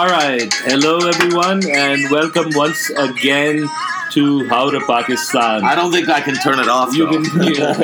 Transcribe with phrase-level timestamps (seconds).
[0.00, 0.50] All right.
[0.64, 3.68] Hello, everyone, and welcome once again
[4.12, 5.62] to How to Pakistan.
[5.62, 6.94] I don't think I can turn it off.
[6.94, 7.74] You though.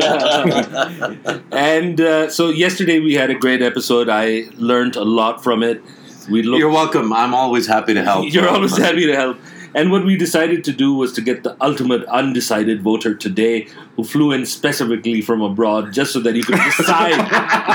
[1.29, 4.09] can, and uh, so yesterday we had a great episode.
[4.09, 5.83] I learned a lot from it.
[6.31, 7.13] We looked, You're welcome.
[7.13, 8.25] I'm always happy to help.
[8.33, 9.37] You're always happy to help.
[9.74, 14.04] And what we decided to do was to get the ultimate undecided voter today who
[14.04, 17.22] flew in specifically from abroad just so that he could decide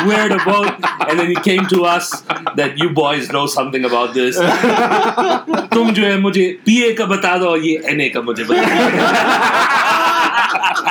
[0.06, 0.74] where to vote.
[1.08, 2.22] And then he came to us
[2.56, 4.36] that you boys know something about this.
[5.72, 8.62] तुम जो है मुझे पीए का बता दो और ये NA का मुझे बता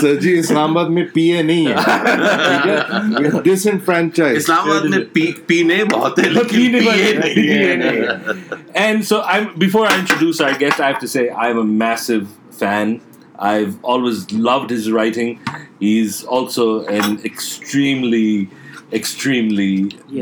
[0.00, 6.18] सर जी इस्लामाबाद में पीए नहीं है ठीक है डिसइनफ्रेंचाइज इस्लामाबाद में पी, पीने बहुत
[6.18, 8.44] है लेकिन पीने पिए वाले- नहीं पिए है। नहीं।
[8.84, 12.26] And so, I'm before I introduce our guest, I have to say I'm a massive
[12.62, 12.94] fan.
[13.52, 15.30] I've always loved his writing.
[15.80, 16.66] He's also
[16.98, 18.48] an extremely,
[18.92, 19.70] extremely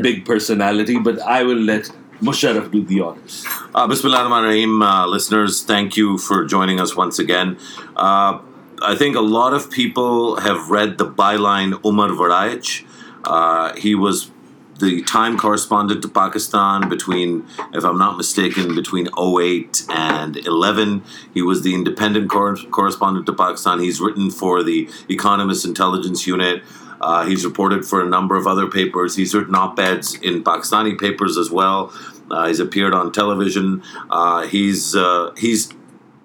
[0.07, 0.97] big personality.
[1.09, 3.35] But I will let Musharraf do the honors.
[3.75, 7.55] Uh, Bismillahirrahmanirrahim, uh, listeners, thank you for joining us once again.
[7.95, 8.33] Uh,
[8.82, 12.84] I think a lot of people have read the byline Umar Waraich.
[13.24, 14.30] Uh, he was
[14.78, 21.02] the time correspondent to Pakistan between, if I'm not mistaken, between 08 and 11.
[21.34, 23.80] He was the independent cor- correspondent to Pakistan.
[23.80, 26.62] He's written for the Economist Intelligence Unit.
[27.00, 29.16] Uh, he's reported for a number of other papers.
[29.16, 31.92] He's written op-eds in Pakistani papers as well.
[32.30, 33.82] Uh, he's appeared on television.
[34.10, 35.72] Uh, he's uh, he's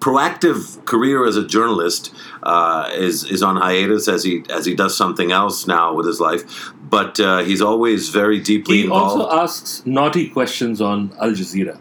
[0.03, 2.13] proactive career as a journalist
[2.43, 6.19] uh, is is on hiatus as he as he does something else now with his
[6.21, 6.71] life.
[6.89, 9.21] But uh, he's always very deeply He involved.
[9.21, 11.79] also asks naughty questions on Al Jazeera.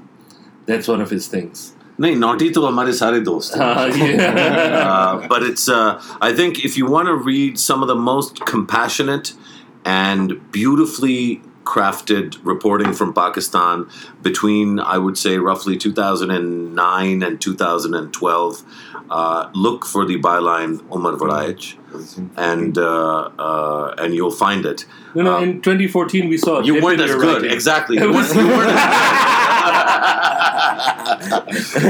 [0.67, 1.75] That's one of his things.
[2.01, 3.65] नहीं naughty तो हमारे सारे दोस्त हैं.
[3.77, 4.89] Uh, yeah.
[4.89, 7.97] uh, but it's uh, I think if you want to read some of the
[11.64, 13.88] most compassionate and beautifully crafted reporting from Pakistan
[14.22, 18.64] between I would say roughly 2009 and 2012
[19.10, 21.76] uh, look for the byline Umar Waraich
[22.38, 24.86] and uh, uh, and you'll find it
[25.16, 25.38] No, no.
[25.38, 26.62] Um, in 2014, we saw.
[26.62, 27.52] you weren't as good writing.
[27.52, 28.70] exactly you weren't, you weren't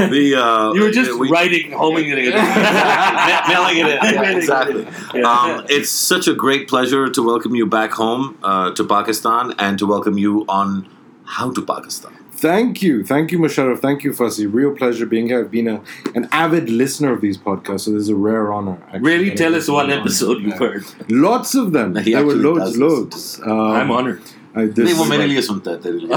[0.10, 2.32] the uh, You were just we- writing, homing it in.
[3.50, 4.00] mailing it in.
[4.14, 4.86] Yeah, exactly.
[5.14, 5.30] Yeah.
[5.30, 9.78] Um, it's such a great pleasure to welcome you back home uh, to Pakistan and
[9.80, 10.88] to welcome you on
[11.26, 12.14] How to Pakistan.
[12.32, 13.04] Thank you.
[13.06, 13.80] Thank you, Musharraf.
[13.80, 14.46] Thank you, Fuzzy.
[14.48, 15.40] Real pleasure being here.
[15.46, 15.82] I've been a,
[16.14, 18.78] an avid listener of these podcasts, so this is a rare honor.
[18.88, 19.00] actually.
[19.00, 20.84] Really, tell us one episode you've heard.
[21.10, 21.96] Lots of them.
[22.04, 23.40] He there were loads, loads.
[23.42, 24.22] Um, I'm honored.
[24.57, 26.09] I, this नहीं वो is मेरे like- लिए सुनता है तेरे लिए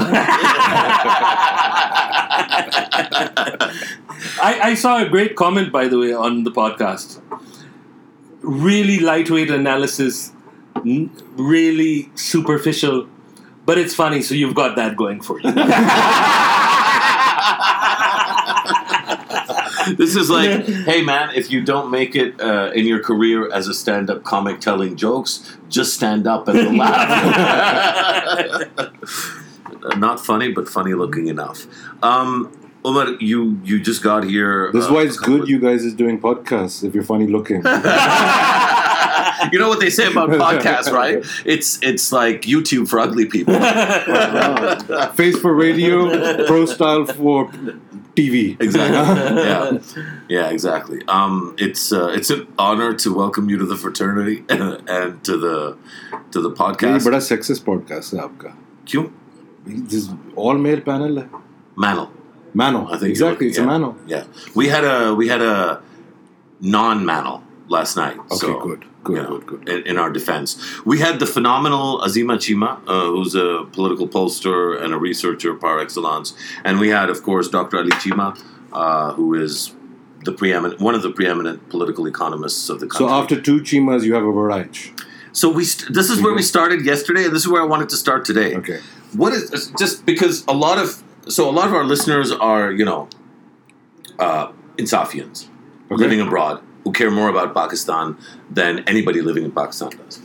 [4.42, 7.20] I, I saw a great comment, by the way, on the podcast.
[8.42, 10.32] Really lightweight analysis,
[10.84, 13.06] n- really superficial,
[13.66, 15.52] but it's funny, so you've got that going for you.
[19.97, 23.67] This is like, hey man, if you don't make it uh, in your career as
[23.67, 28.47] a stand-up comic telling jokes, just stand up and laugh.
[29.97, 31.65] Not funny, but funny looking enough.
[32.03, 32.51] Um,
[32.85, 34.71] Umar, you you just got here.
[34.71, 37.03] This is uh, why it's a couple good you guys is doing podcasts if you're
[37.03, 37.57] funny looking.
[39.51, 41.25] you know what they say about podcasts, right?
[41.45, 43.55] It's it's like YouTube for ugly people.
[45.13, 47.51] Face for radio, pro style for
[48.16, 48.56] TV.
[48.60, 49.42] exactly.
[49.48, 49.78] Yeah,
[50.28, 51.00] yeah, exactly.
[51.08, 55.76] Um, it's uh, it's an honor to welcome you to the fraternity and to the
[56.32, 57.06] to the ये podcast.
[57.06, 58.54] बड़ा sexist podcast है आपका.
[58.88, 59.04] क्यों?
[59.66, 61.28] This is all male panel है.
[61.76, 62.08] Mano.
[62.54, 62.86] Mano.
[62.88, 63.46] I think exactly.
[63.46, 63.94] you're It's looking- a mano.
[64.06, 65.80] Yeah, we had a we had a
[66.62, 68.17] non-Mano last night.
[68.17, 69.69] Okay, so, good, good, you know, good, good.
[69.69, 74.81] In, in our defense, we had the phenomenal Azima Cheema, uh, who's a political pollster
[74.81, 76.33] and a researcher par excellence,
[76.63, 77.77] and we had, of course, Dr.
[77.77, 78.39] Ali Cheema,
[78.73, 79.73] uh, who is
[80.23, 83.07] the preeminent one of the preeminent political economists of the country.
[83.07, 84.93] So after two chimas, you have a variety.
[85.31, 87.89] So we st- this is where we started yesterday, and this is where I wanted
[87.89, 88.55] to start today.
[88.55, 88.79] Okay.
[89.13, 92.83] What is just because a lot of so a lot of our listeners are you
[92.83, 93.07] know
[94.19, 95.47] uh, Insafians
[95.89, 96.01] Okay.
[96.03, 98.17] living abroad who care more about Pakistan
[98.49, 100.21] than anybody living in Pakistan does,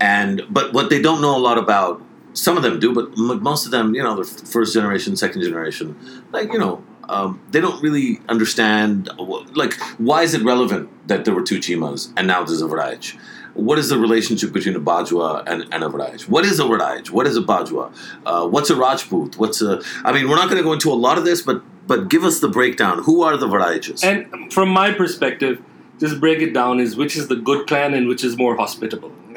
[0.00, 2.02] and but what they don't know a lot about.
[2.32, 5.96] Some of them do, but most of them, you know, they're first generation, second generation.
[6.32, 9.08] Like, you know, um, they don't really understand.
[9.54, 13.16] Like, why is it relevant that there were two chimas and now there's a Vraj?
[13.54, 16.28] What is the relationship between a Bajwa and, and a Vraj?
[16.28, 17.08] What is a Vraj?
[17.08, 17.90] What is a Bajwa?
[18.26, 19.38] Uh, what's a Rajput?
[19.38, 19.80] What's a?
[20.04, 22.22] I mean, we're not going to go into a lot of this, but but give
[22.24, 23.02] us the breakdown.
[23.04, 24.04] Who are the Vrajs?
[24.04, 25.62] And from my perspective,
[25.98, 29.12] just break it down is which is the good clan and which is more hospitable.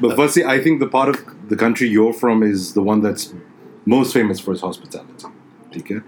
[0.00, 3.32] but firstly I think the part of the country you're from is the one that's
[3.86, 5.26] most famous for its hospitality.
[5.76, 6.00] Okay,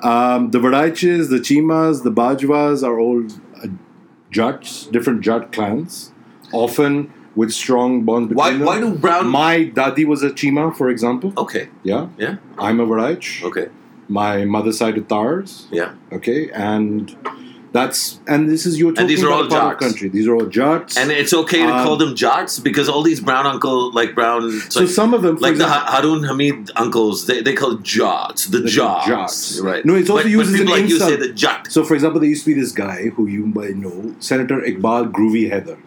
[0.00, 3.24] um, the Waraiches the Chimas the Bajwas are all
[3.62, 3.68] uh,
[4.30, 6.12] jats different jat clans.
[6.52, 8.92] Often with strong bonds Why- between why them.
[8.94, 11.32] do brown- My daddy was a Chima, for example.
[11.36, 11.68] Okay.
[11.82, 12.06] Yeah.
[12.18, 12.36] Yeah.
[12.58, 13.42] I'm a Waraich.
[13.44, 13.68] Okay.
[14.08, 15.66] My mother's side of Tars.
[15.70, 15.92] Yeah.
[16.12, 16.50] Okay.
[16.50, 17.16] And
[17.72, 20.10] that's, and this is your And these are all part country.
[20.10, 20.98] These are all Jats.
[20.98, 24.42] And it's okay to Um, call them Jats because all these brown uncle, like brown,
[24.68, 27.70] so like, some of them, like the example, Ha- Harun Hamid uncles, they, they call
[27.76, 29.60] it Jats, the The Jats, Jats.
[29.60, 29.82] right?
[29.86, 31.72] No, it's also but, used but as an like you say the Jat.
[31.72, 35.10] So, for example, there used to be this guy who you might know, Senator Iqbal
[35.10, 35.78] Groovy Heather.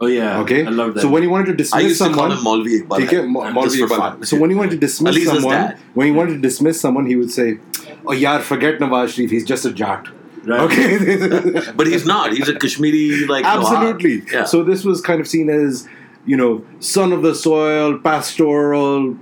[0.00, 0.40] Oh yeah.
[0.40, 1.00] Okay, I love that.
[1.00, 3.28] So when he wanted to dismiss I used to someone, call him Maulvi Iqbal.
[3.28, 4.26] Mo- Just Iqbal.
[4.26, 7.30] So when he wanted to dismiss someone, when he wanted to dismiss someone, he would
[7.30, 7.58] say,
[8.04, 9.30] "Oh, yaar, forget Nawaz Sharif.
[9.30, 10.06] He's just a jat."
[10.44, 10.60] Right.
[10.60, 11.72] Okay.
[11.76, 12.32] but he's not.
[12.32, 14.22] He's a Kashmiri like Absolutely.
[14.32, 14.44] Yeah.
[14.44, 15.88] So this was kind of seen as,
[16.24, 19.16] you know, son of the soil, pastoral,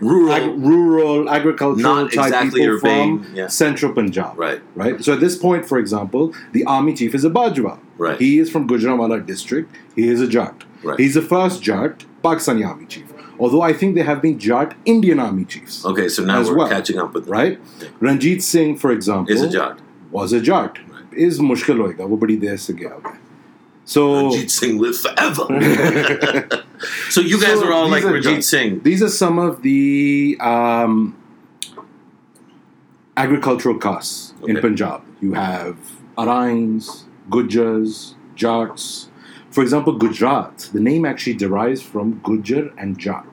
[0.00, 0.32] rural.
[0.32, 3.46] ag- rural, agricultural Not type exactly people urbane, from yeah.
[3.48, 4.38] central Punjab.
[4.38, 4.60] Right.
[4.74, 5.02] Right.
[5.04, 7.78] So at this point, for example, the army chief is a Bajwa.
[7.98, 8.18] Right.
[8.18, 9.74] He is from Gujranwala district.
[9.96, 10.64] He is a Jat.
[10.82, 10.98] Right.
[10.98, 13.04] He's the first Jat Pakistani army chief.
[13.38, 15.84] Although I think there have been Jat Indian army chiefs.
[15.84, 16.68] Okay, so now As we're well.
[16.68, 17.32] catching up with them.
[17.32, 17.58] Right?
[18.00, 19.78] Ranjit Singh, for example, Is a Jat.
[20.10, 20.78] was a Jat.
[21.12, 23.18] Is मुश्किल होएगा वो बड़ी देर से गया हुआ है.
[23.84, 25.46] So Ranjit Singh live forever.
[27.09, 28.81] so you guys So are all like Ranjit Singh.
[28.83, 31.17] These are some of the um,
[33.15, 35.01] agricultural castes in Punjab.
[35.21, 35.77] You have
[36.17, 39.09] Arains, Gujars, Jats.
[39.49, 43.25] For example, Gujarat, the name actually derives from Gujar and Jat.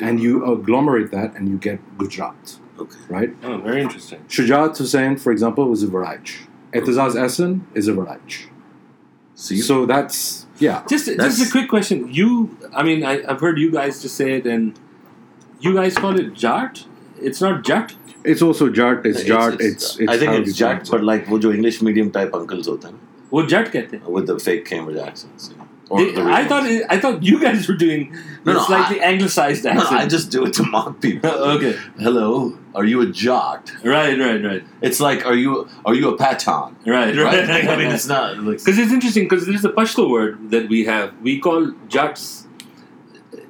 [0.00, 2.96] And you agglomerate that and you get Gujarat, Okay.
[3.08, 3.34] right?
[3.42, 4.20] Oh, very interesting.
[4.28, 6.46] Shujaat Hussain, for example, was a Waraich.
[6.72, 8.46] Aitzaz Ahsan is a Waraich.
[9.34, 9.60] See?
[9.60, 10.83] So that's, yeah.
[10.89, 12.07] Just That's- just a quick question.
[12.19, 14.79] You, I mean, I, I've heard you guys just say it, and
[15.59, 16.83] you guys call it Jat.
[17.21, 17.93] It's not Jat.
[18.23, 20.91] It's also Jat, it's Jat, it's, it's, I think how it's you Jat, pronounce it.
[20.91, 22.99] but like वो जो English medium type uncles होते हैं
[23.31, 24.11] वो Jat कहते हैं.
[24.17, 25.49] with the fake Cambridge accents.
[25.51, 26.79] you know, or They- the I real thought ones.
[26.81, 28.03] it, I thought you guys were doing
[28.45, 30.01] No, a no, slightly I- anglicized No, no, accent.
[30.01, 31.29] I just do it to mock people.
[31.55, 31.73] okay.
[32.07, 32.29] Hello,
[32.74, 33.72] are you a Jat?
[33.84, 36.74] Right, right, right, It's like, are you are you a Pathan?
[36.86, 37.16] right, Right?
[37.16, 37.48] right.
[37.48, 40.68] Like, I mean, it's not like Because it's interesting because there's a Pashto word that
[40.68, 41.12] we have.
[41.20, 42.46] We call Jats,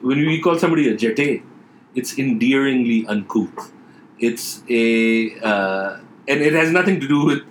[0.01, 1.43] when we call somebody a Jate,
[1.95, 3.73] it's endearingly uncouth.
[4.19, 5.99] It's a, uh,
[6.29, 7.43] and it has nothing to do with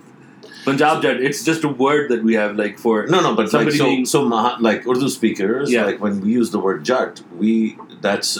[0.64, 1.20] Punjab Jat.
[1.20, 3.84] It's just a word that we have like for, No, no, but like Somebody so,
[3.84, 5.84] being- so Maha, like Urdu speakers, Yeah.
[5.84, 8.38] like when we use the word Jat, we that's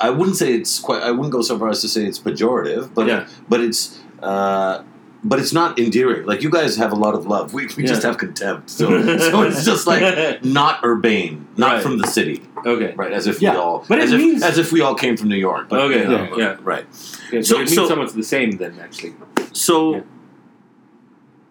[0.00, 1.02] I wouldn't say it's quite.
[1.02, 3.26] I wouldn't go so far as to say it's pejorative, but Yeah.
[3.48, 3.98] but it's.
[4.22, 4.82] Uh,
[5.22, 6.24] but it's not endearing.
[6.24, 7.52] Like you guys have a lot of love.
[7.52, 8.70] We, we just have contempt.
[8.78, 8.86] So,
[9.18, 11.82] so it's just like not urbane, not Right.
[11.82, 12.94] from the city, okay.
[12.96, 13.12] right?
[13.12, 13.52] As if Yeah.
[13.52, 15.68] we all, But it if means- as if we all came from New York.
[15.68, 16.56] But, Okay, you know, yeah, yeah.
[16.62, 16.86] right.
[17.30, 19.12] Yeah, So- so, it means so- someone's the same then, actually.
[19.52, 20.00] So, Yeah.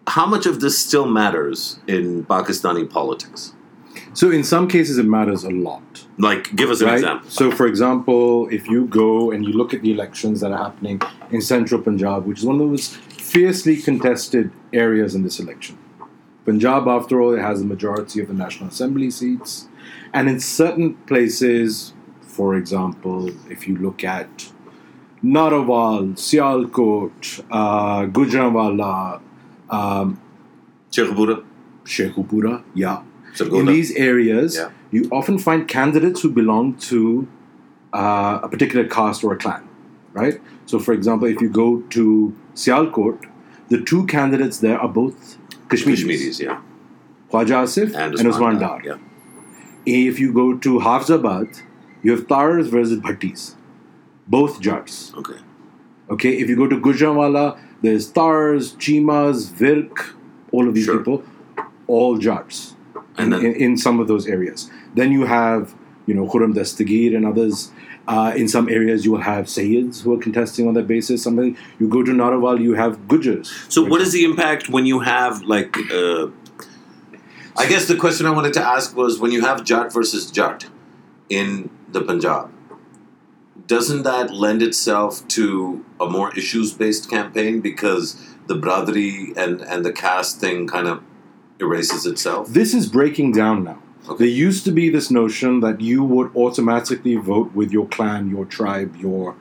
[0.08, 3.54] how much of this still matters in Pakistani politics?
[4.12, 6.06] So in some cases, it matters a lot.
[6.18, 6.94] Like, give us an right?
[6.96, 7.30] example.
[7.30, 11.00] So, for example, if you go and you look at the elections that are happening
[11.30, 15.78] in central Punjab, which is one of those fiercely contested areas in this election,
[16.44, 19.68] Punjab, after all, it has a majority of the National Assembly seats.
[20.12, 24.50] And in certain places, for example, if you look at
[25.22, 29.20] Narowal, Sialkot, uh, Gujranwala,
[29.68, 30.20] um,
[30.90, 31.44] Shekhpura,
[31.84, 33.02] Sheikhupura, yeah,
[33.46, 34.70] in these areas, Yeah.
[34.90, 37.26] you often find candidates who belong to
[37.92, 39.62] uh, a particular caste or a clan,
[40.12, 40.40] right?
[40.66, 43.24] So, for example, if you go to Sialkot,
[43.68, 46.60] the two candidates there are both Kashmiris, Kashmiris, yeah.
[47.32, 48.98] Khwaja Asif And and, Usman Dar, yeah.
[49.86, 51.62] If you go to Hafizabad,
[52.02, 53.54] you have Tars versus Bhattis,
[54.26, 55.12] both Jats.
[55.16, 55.38] Okay.
[56.10, 60.14] Okay, if you go to Gujranwala, there's Tars, Chimas, Virk,
[60.52, 60.98] all of these Sure.
[60.98, 61.22] people,
[61.86, 62.74] all Jats
[63.18, 64.70] in, then- in, in some of those areas.
[64.94, 65.74] Then you have,
[66.06, 67.70] you know, Khurram Dastagir and others.
[68.08, 71.22] Uh, in some areas, you will have Sayyids who are contesting on that basis.
[71.22, 73.46] Somebody you go to Narowal, you have Gujars.
[73.70, 75.76] So, what is the impact when you have like?
[75.92, 76.28] Uh,
[77.56, 80.66] I guess the question I wanted to ask was when you have Jat versus Jat
[81.28, 82.50] in the Punjab,
[83.66, 89.92] doesn't that lend itself to a more issues-based campaign because the Bradri and and the
[89.92, 91.02] caste thing kind of
[91.60, 92.48] erases itself?
[92.48, 93.82] This is breaking down now.
[94.08, 94.24] Okay.
[94.24, 98.44] There used to be this notion that you would automatically vote with your clan, your
[98.44, 99.36] tribe, your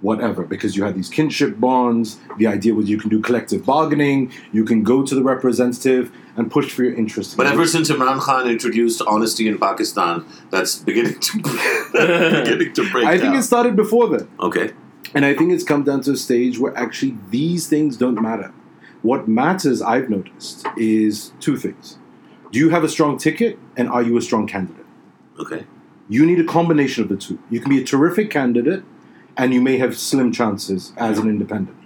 [0.00, 2.18] whatever, because you had these kinship bonds.
[2.36, 6.50] The idea was you can do collective bargaining, you can go to the representative and
[6.50, 7.34] push for your interests.
[7.34, 11.38] But ever since Imran Khan introduced honesty in Pakistan, that's beginning to
[11.92, 14.28] beginning to break I think it started before then.
[14.38, 14.72] okay.
[15.14, 18.52] And I think it's come down to a stage where actually these things don't matter.
[19.04, 21.98] What matters, I've noticed, is two things.
[22.52, 24.86] Do you have a strong ticket and are you a strong candidate?
[25.38, 25.66] Okay.
[26.08, 27.38] You need a combination of the two.
[27.50, 28.82] You can be a terrific candidate
[29.36, 31.76] and you may have slim chances as an independent.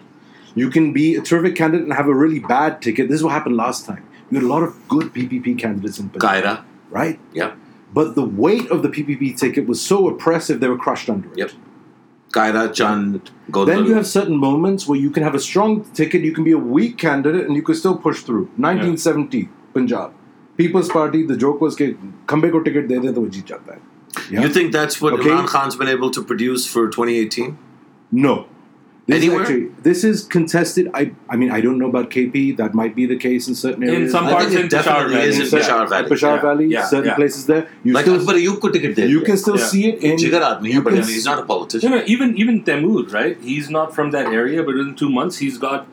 [0.55, 3.09] You can be a terrific candidate and have a really bad ticket.
[3.09, 4.07] This is what happened last time.
[4.31, 6.63] You had a lot of good PPP candidates in Qaeda.
[6.91, 7.19] right?
[7.33, 7.57] Yeah.
[7.93, 11.39] But the weight of the PPP ticket was so oppressive they were crushed under it.
[11.39, 11.51] Yep.
[12.32, 13.78] Qaeda, Chand, Godwin.
[13.78, 16.52] Then you have certain moments where you can have a strong ticket, you can be
[16.52, 18.46] a weak candidate, and you can still push through.
[18.58, 20.14] 1970, Punjab.
[20.58, 21.96] People's Party, the joke was कि
[22.30, 23.80] खंबे को ticket दे दे तो वो जीत जाता है.
[24.32, 24.42] Yeah?
[24.42, 25.30] You think that's what Okay.
[25.30, 27.58] Imran Khan's been able to produce for 2018?
[28.12, 28.46] No.
[29.09, 29.43] This Anywhere?
[29.43, 30.89] Is actually, this is contested.
[30.93, 32.41] I I mean, I don't know about KP.
[32.59, 34.03] That might be the case in certain areas.
[34.03, 35.45] In some I parts in it definitely Peshawar is Valley.
[35.45, 36.09] in Peshawar Valley.
[36.11, 37.15] Peshawar Yeah, Valley, yeah, certain yeah.
[37.21, 37.63] places there.
[37.85, 39.65] You Like still, Akbar Ayub ko ticket de you can still Yeah.
[39.71, 40.19] see it in.
[40.25, 41.91] Jigar aadmi you hai, but I mean, he's not a You politician.
[41.97, 43.39] know, even even Temur, right?
[43.53, 45.87] He's not from that area, but in two months he's got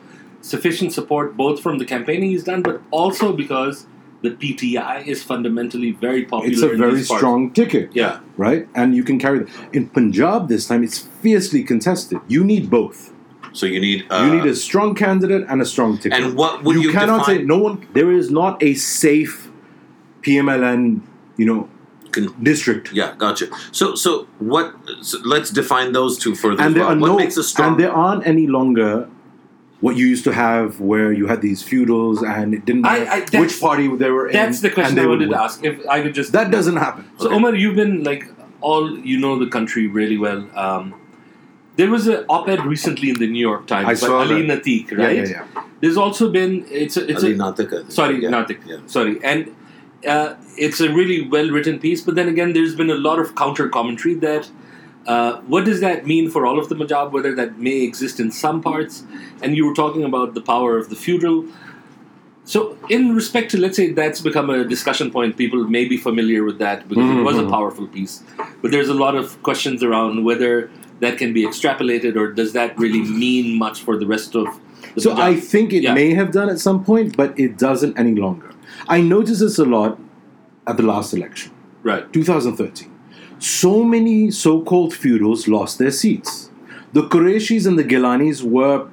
[0.52, 3.86] sufficient support both from the campaigning he's done, but also because
[4.22, 6.52] the PTI is fundamentally very popular.
[6.52, 7.20] It's a in very these parts.
[7.20, 7.90] strong ticket.
[7.94, 8.68] Yeah, right?
[8.74, 9.48] And you can carry that.
[9.72, 12.18] In Punjab this time, it's fiercely contested.
[12.28, 13.12] You need both.
[13.52, 14.04] So you need.
[14.10, 16.12] Uh, You need a strong candidate and a strong ticket.
[16.18, 17.86] And what would you cannot define- say no one.
[17.92, 19.50] There is not a safe
[20.22, 21.02] PMLN,
[21.36, 21.68] you know,
[22.12, 22.92] Con- district.
[22.92, 23.46] Yeah, gotcha.
[23.72, 24.74] So, so what?
[25.02, 26.62] So let's define those two further.
[26.62, 26.92] And there well.
[26.96, 27.72] are what no, makes a strong?
[27.72, 29.08] and there aren't any longer
[29.80, 33.20] what you used to have, where you had these feudals, and it didn't matter I-
[33.20, 34.32] that's- which party they were in.
[34.32, 35.64] that's the question they I would wanted to ask.
[35.64, 37.04] If I could just That doesn't happen.
[37.18, 37.34] So Okay.
[37.36, 38.24] Omar, you've been like
[38.60, 40.46] all you know the country really well.
[40.56, 40.94] Um,
[41.76, 44.62] there was an op-ed recently in the New York Times I by saw Ali that.
[44.64, 45.16] Natik, Yeah, right?
[45.16, 45.62] yeah, yeah.
[45.80, 48.30] There's also been it's a, it's Ali a Natik, sorry yeah.
[48.30, 48.76] Natik Yeah.
[48.86, 49.50] sorry and
[50.08, 52.00] uh, it's a really well written piece.
[52.00, 54.48] But then again, there's been a lot of counter commentary that.
[55.06, 57.12] Uh, what does that mean for all of the Majab?
[57.12, 59.04] Whether that may exist in some parts,
[59.42, 61.44] and you were talking about the power of the feudal.
[62.44, 66.44] So, in respect to, let's say that's become a discussion point, people may be familiar
[66.44, 67.50] with that because it was a Mhm.
[67.50, 68.22] powerful piece.
[68.62, 70.70] But there's a lot of questions around whether
[71.00, 74.46] that can be extrapolated or does that really mean much for the rest of
[74.94, 75.28] the So Punjab?
[75.28, 75.94] I think it Yeah.
[75.94, 78.50] may have done at some point, but it doesn't any longer.
[78.88, 79.98] I noticed this a lot
[80.66, 81.50] at the last election,
[81.82, 82.10] right.
[82.12, 82.88] 2013.
[83.38, 86.50] So many so-called feudals lost their seats.
[86.92, 88.88] The Qurayshis and the Gilanis were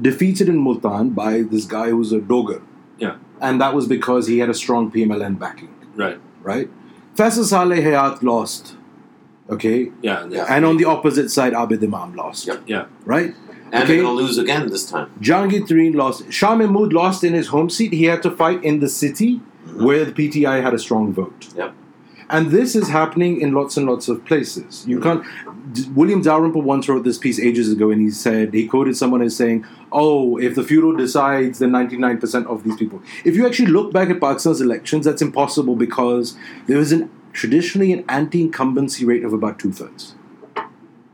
[0.00, 2.62] defeated in Multan by this guy who's a Dogar.
[2.98, 3.16] Yeah.
[3.40, 6.18] And that was because he had a strong PMLN backing, Right.
[6.42, 6.70] right?
[7.14, 8.76] Faisal Saleh Hayat lost,
[9.50, 9.92] okay?
[10.02, 10.26] Yeah.
[10.28, 10.46] Yeah.
[10.48, 12.62] And on the opposite side, Abid Imam lost, Yep.
[12.66, 12.86] yeah.
[13.04, 13.34] right?
[13.72, 13.86] And Okay.
[13.94, 15.10] they're going to lose again this time.
[15.20, 16.32] Jahangir Tareen lost.
[16.32, 17.92] Shah Mahmood lost in his home seat.
[17.92, 19.84] He had to fight in the city mm-hmm.
[19.84, 21.48] where the PTI had a strong vote.
[21.56, 21.74] Yep.
[22.30, 24.84] And this is happening in lots and lots of places.
[24.86, 25.24] You can't.
[25.94, 29.36] William Dalrymple once wrote this piece ages ago, and he said he quoted someone as
[29.36, 33.72] saying, "Oh, if the feudal decides, then ninety-nine percent of these people." If you actually
[33.72, 39.24] look back at Pakistan's elections, that's impossible because there is an traditionally an anti-incumbency rate
[39.24, 40.14] of about two thirds.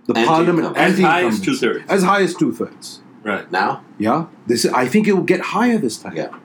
[0.07, 1.05] The parliament Anti-incumbency.
[1.05, 1.85] As high as two-thirds.
[1.89, 3.01] as high as two thirds.
[3.23, 3.51] Right.
[3.51, 3.85] Now?
[3.99, 6.17] Yeah, this I think it will get higher this time.
[6.17, 6.37] Yeah.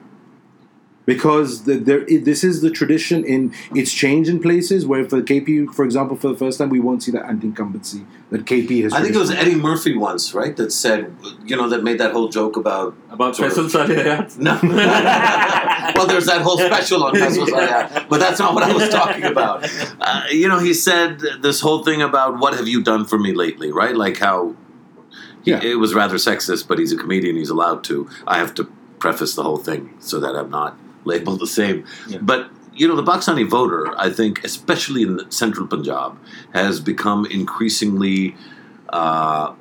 [1.06, 5.72] Because the, there this is the tradition in it's changed in places where for KP,
[5.72, 8.92] for example, for the first time we won't see that anti-incumbency that KP has.
[8.92, 10.54] I think it was Eddie Murphy once, right?
[10.56, 12.94] That said, you know, that made that whole joke about.
[13.08, 13.66] About Sort of.
[13.72, 14.58] Faisal No.
[15.96, 19.24] well, there's that whole special on Faisal Saleh, but that's not what I was talking
[19.24, 19.64] about.
[20.00, 23.32] Uh, you know, he said this whole thing about what have you done for me
[23.32, 23.94] lately, right?
[23.94, 24.56] Like how
[25.44, 25.62] he- Yeah.
[25.62, 28.08] it was rather sexist, but he's a comedian, he's allowed to.
[28.26, 28.64] I have to
[28.98, 31.84] preface the whole thing so that I'm not labeled the same.
[32.08, 32.18] Yeah.
[32.20, 36.18] But you know, the Pakistani voter, I think, especially in central Punjab,
[36.52, 38.36] has become increasingly
[38.90, 39.54] uh,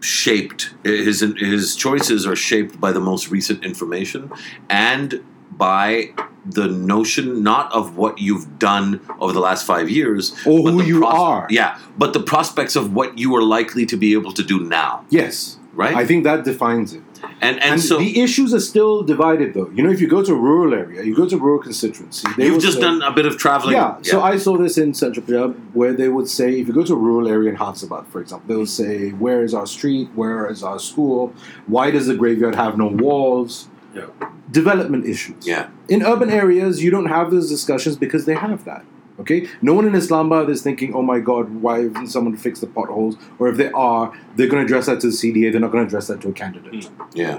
[0.00, 0.74] shaped.
[0.84, 4.30] His his choices are shaped by the most recent information
[4.68, 6.10] and by
[6.46, 10.82] the notion not of what you've done over the last five years, Or but who
[10.82, 11.46] the you are.
[11.50, 15.04] Yeah, but the prospects of what you are likely to be able to do now,
[15.10, 15.94] Yes, right?
[15.94, 17.02] I think that defines it.
[17.22, 19.70] And and, And, so the issues are still divided, though.
[19.74, 22.28] You know, if you go to a rural area, you go to a rural constituency.
[22.36, 23.74] they you've just say- done a bit of traveling.
[23.74, 26.84] Yeah, so I saw this in Central Punjab where they would say, if you go
[26.84, 30.08] to a rural area in Hansabat, for example, they would say, Where is our street?
[30.14, 31.32] Where is our school?
[31.66, 33.68] Why does the graveyard have no walls?
[33.94, 34.06] Yeah.
[34.50, 35.46] Development issues.
[35.46, 35.68] yeah.
[35.88, 38.84] In urban areas, you don't have those discussions because they have that.
[39.20, 42.66] Okay, no one in Islamabad is thinking, "Oh my God, why isn't someone fix the
[42.66, 45.50] potholes?" Or if they are, they're going to address that to the CDA.
[45.52, 47.38] They're not going to address that to a candidate, Yeah.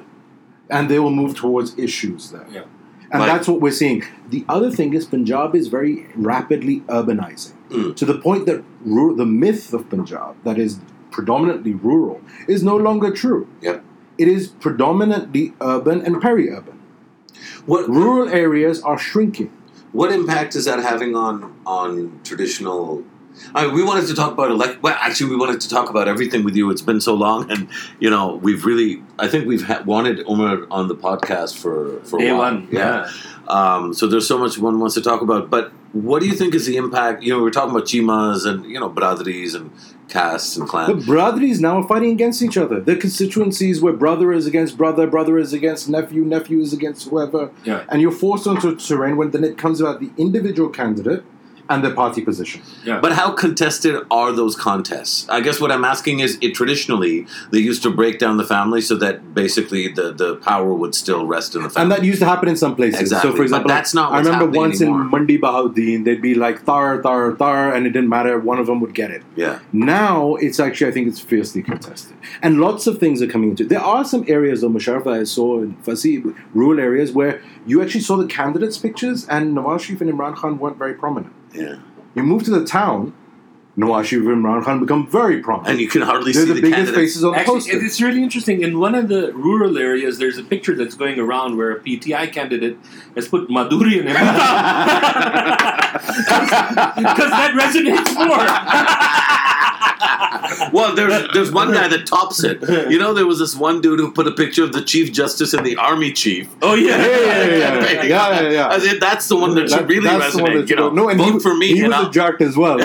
[0.69, 2.45] and they will move towards issues there.
[2.51, 2.61] Yeah.
[3.13, 4.03] And Like- that's what we're seeing.
[4.29, 7.95] The other thing is Punjab is very rapidly urbanizing Mm.
[7.95, 10.79] to the point that ru- the myth of Punjab, that is
[11.11, 13.47] predominantly rural, is no longer true.
[13.61, 13.83] Yep.
[14.17, 16.75] It is predominantly urban and peri-urban.
[17.65, 19.49] What Rural areas are shrinking.
[19.91, 23.03] What impact is that having on on traditional?
[23.55, 24.83] I mean, we wanted to talk about elect.
[24.83, 26.69] Well, actually, we wanted to talk about everything with you.
[26.69, 27.69] It's been so long, and
[27.99, 29.01] you know, we've really.
[29.17, 32.53] I think we've ha- wanted Umar on the podcast for for a Day while.
[32.53, 32.67] one.
[32.71, 33.09] Yeah.
[33.47, 35.49] Um, so there's so much one wants to talk about.
[35.49, 37.23] But what do you think is the impact?
[37.23, 39.71] You know, we're talking about chimas and you know bradaris and
[40.11, 41.05] castes and clans.
[41.05, 42.79] The bradaris now are fighting against each other.
[42.79, 47.51] The constituencies where brother is against brother, brother is against nephew, nephew is against whoever.
[47.63, 47.85] Yeah.
[47.89, 51.23] And you're forced onto a terrain when then it comes about the individual candidate
[51.71, 52.61] and their party position.
[52.83, 52.99] Yeah.
[52.99, 55.27] But how contested are those contests?
[55.29, 58.81] I guess what I'm asking is, it traditionally they used to break down the family
[58.81, 62.19] so that basically the, the power would still rest in the family, And that used
[62.19, 62.99] to happen in some places.
[63.01, 65.01] Exactly, So, for but that's not I remember once anymore.
[65.01, 68.39] in Mandi Bahauddin, they'd be like tar, tar, tar, and it didn't matter.
[68.39, 69.23] One of them would get it.
[69.35, 72.15] yeah, Now it's actually, I think it's fiercely contested.
[72.41, 73.69] And lots of things are coming into it.
[73.69, 78.01] There are some areas, though, Musharraf, I saw in Fasi, rural areas, where you actually
[78.01, 81.33] saw the candidates' pictures, and Nawaz Sharif and Imran Khan weren't very prominent.
[81.53, 81.75] Yeah,
[82.15, 83.13] You move to the town,
[83.77, 85.71] Nawaz Sharif Imran Khan become very prominent.
[85.71, 86.97] and you can hardly They're see the, the, biggest candidates.
[86.97, 87.85] faces on the Actually, poster.
[87.85, 88.61] it's really interesting.
[88.61, 92.31] In one of the rural areas, there's a picture that's going around where a PTI
[92.33, 92.77] candidate
[93.15, 94.15] has put Madhuri in it.
[96.01, 98.45] Because that resonates more.
[100.73, 102.61] well, there's there's one guy that tops it.
[102.89, 105.53] You know, there was this one dude who put a picture of the chief justice
[105.53, 106.49] and the army chief.
[106.61, 106.97] Oh, yeah.
[106.97, 108.67] Yeah, yeah, yeah, yeah, yeah, yeah, yeah.
[108.69, 110.57] I said, that's the one that should That- really that's the one resonate.
[110.59, 111.67] that's You know, no, and vote he, for me.
[111.67, 112.09] He you was know?
[112.09, 112.77] a jerk as well.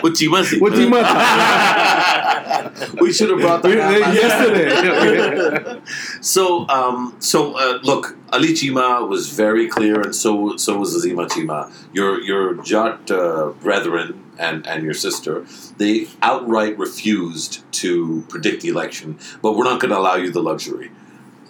[0.00, 0.58] What chima si?
[0.60, 1.00] What chima
[3.00, 5.80] we should have brought We- that yesterday.
[6.20, 11.26] So, um, so uh, look, Ali Cheema was very clear, and so so was Azima
[11.28, 11.72] Cheema.
[11.92, 15.46] Your your Jat uh, brethren and and your sister,
[15.78, 20.42] they outright refused to predict the election, but we're not going to allow you the
[20.42, 20.90] luxury.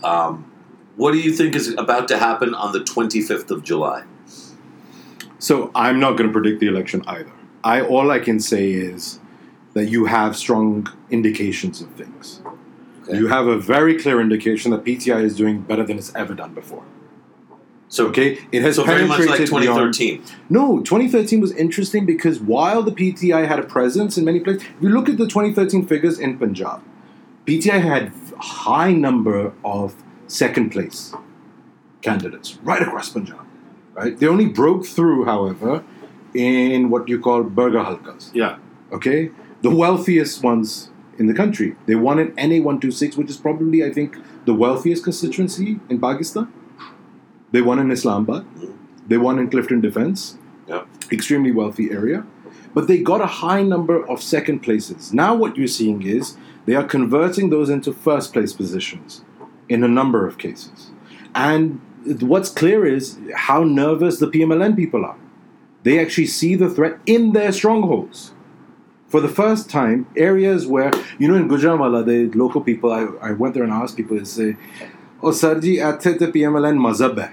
[0.04, 0.50] Um,
[0.96, 4.04] what do you think is about to happen on the twenty fifth of July?
[5.40, 7.32] So I'm not going to predict the election either.
[7.64, 9.18] I all I can say is
[9.74, 12.40] that you have strong indications of things.
[13.10, 13.18] Okay.
[13.18, 16.54] You have a very clear indication that PTI is doing better than it's ever done
[16.54, 16.82] before.
[17.88, 20.22] So Okay, it has so very much like penetrated beyond- 2013.
[20.48, 24.82] No, 2013 was interesting because while the PTI had a presence in many places, if
[24.82, 26.80] you look at the 2013 figures in Punjab,
[27.46, 29.94] PTI had a high number of
[30.28, 31.12] second place
[32.02, 33.40] candidates right across Punjab.
[33.94, 35.82] Right, they only broke through, however,
[36.32, 38.30] in what you call burger halkas.
[38.32, 38.58] Yeah.
[38.92, 39.30] Okay,
[39.62, 40.89] the wealthiest ones
[41.20, 41.76] in the country.
[41.86, 46.52] They won in NA 126, which is probably, I think, the wealthiest constituency in Pakistan.
[47.52, 48.46] They won in Islamabad.
[49.06, 50.38] They won in Clifton Defense.
[50.66, 50.84] Yeah.
[51.12, 52.24] Extremely wealthy area.
[52.72, 55.12] But they got a high number of second places.
[55.12, 59.22] Now, what you're seeing is they are converting those into first place positions
[59.68, 60.90] in a number of cases.
[61.34, 61.80] And
[62.22, 65.18] what's clear is how nervous the PMLN people are.
[65.82, 68.32] They actually see the threat in their strongholds.
[69.10, 73.32] For the first time, areas where, you know, in Gujranwala, the local people, I, I
[73.32, 74.56] went there and asked people, they say,
[75.20, 77.32] Oh, Sarji, aate te PMLN mazhab hai.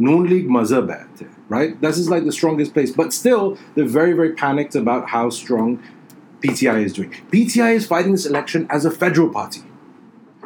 [0.00, 1.80] Noon League mazhab hai Right?
[1.80, 2.90] This is like the strongest place.
[2.90, 5.80] But still, they're very, very panicked about how strong
[6.40, 7.12] PTI is doing.
[7.30, 9.60] PTI is fighting this election as a federal party,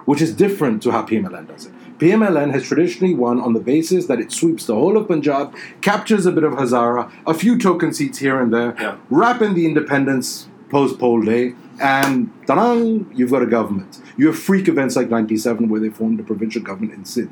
[0.05, 1.73] which is different to how PMLN does it.
[1.99, 6.27] PMLN has traditionally won on the basis that it sweeps the whole of Punjab, captures
[6.27, 8.97] a bit of Hazara, a few token seats here and there, Yeah.
[9.09, 13.93] wrap in the independence post poll day, and ta-dang, you've got a government.
[14.19, 17.31] You have freak events like 97 where they formed a provincial government in Sindh.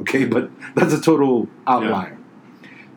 [0.00, 2.18] Okay, but that's a total outlier.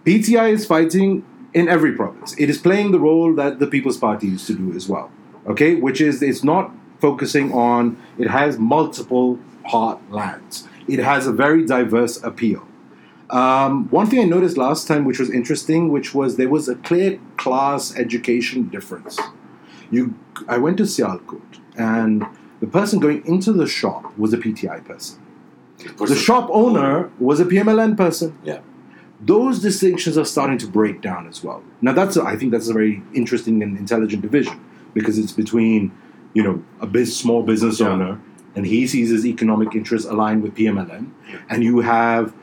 [0.06, 2.36] PTI is fighting in every province.
[2.38, 5.10] It is playing the role that the People's Party used to do as well.
[5.48, 9.40] Okay, which is it's not focusing on, it has multiple
[9.72, 10.68] heartlands.
[10.90, 12.68] It has a very diverse appeal.
[13.30, 16.76] Um, one thing I noticed last time, which was interesting, which was there was a
[16.76, 19.18] clear class education difference.
[19.92, 20.16] You,
[20.48, 22.26] I went to Sialkot, and
[22.60, 25.22] the person going into the shop was a PTI person.
[26.00, 28.38] The shop owner was a PMLN person.
[28.44, 28.62] Yeah.
[29.22, 31.64] Those distinctions are starting to break down as well.
[31.82, 34.60] Now, that's a, I think that's a very interesting and intelligent division
[34.94, 35.92] because it's between,
[36.34, 37.90] you know, a biz, small business Yeah.
[37.90, 38.20] owner
[38.56, 41.12] and he sees his economic interests aligned with PMLN,
[41.50, 42.34] and you have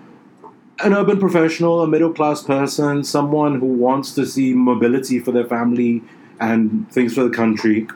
[0.85, 5.47] an urban professional, a middle class person, someone who wants to see mobility for their
[5.47, 6.03] family
[6.43, 7.87] and things for the country,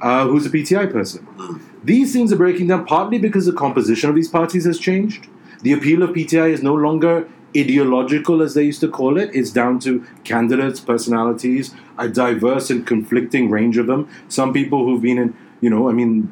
[0.00, 1.26] uh, who's a PTI person.
[1.82, 5.26] These things are breaking down partly because the composition of these parties has changed.
[5.62, 9.30] The appeal of PTI is no longer ideological, as they used to call it.
[9.34, 14.08] It's down to candidates, personalities, a diverse and conflicting range of them.
[14.28, 16.30] Some people who've been in, you know, I mean,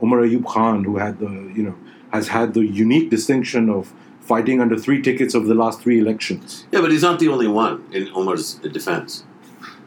[0.00, 1.76] Omar Ayub Khan, who had the, you know,
[2.12, 6.66] has had the unique distinction of fighting under three tickets of the last three elections.
[6.72, 9.24] Yeah, but he's not the only one in Omar's defense.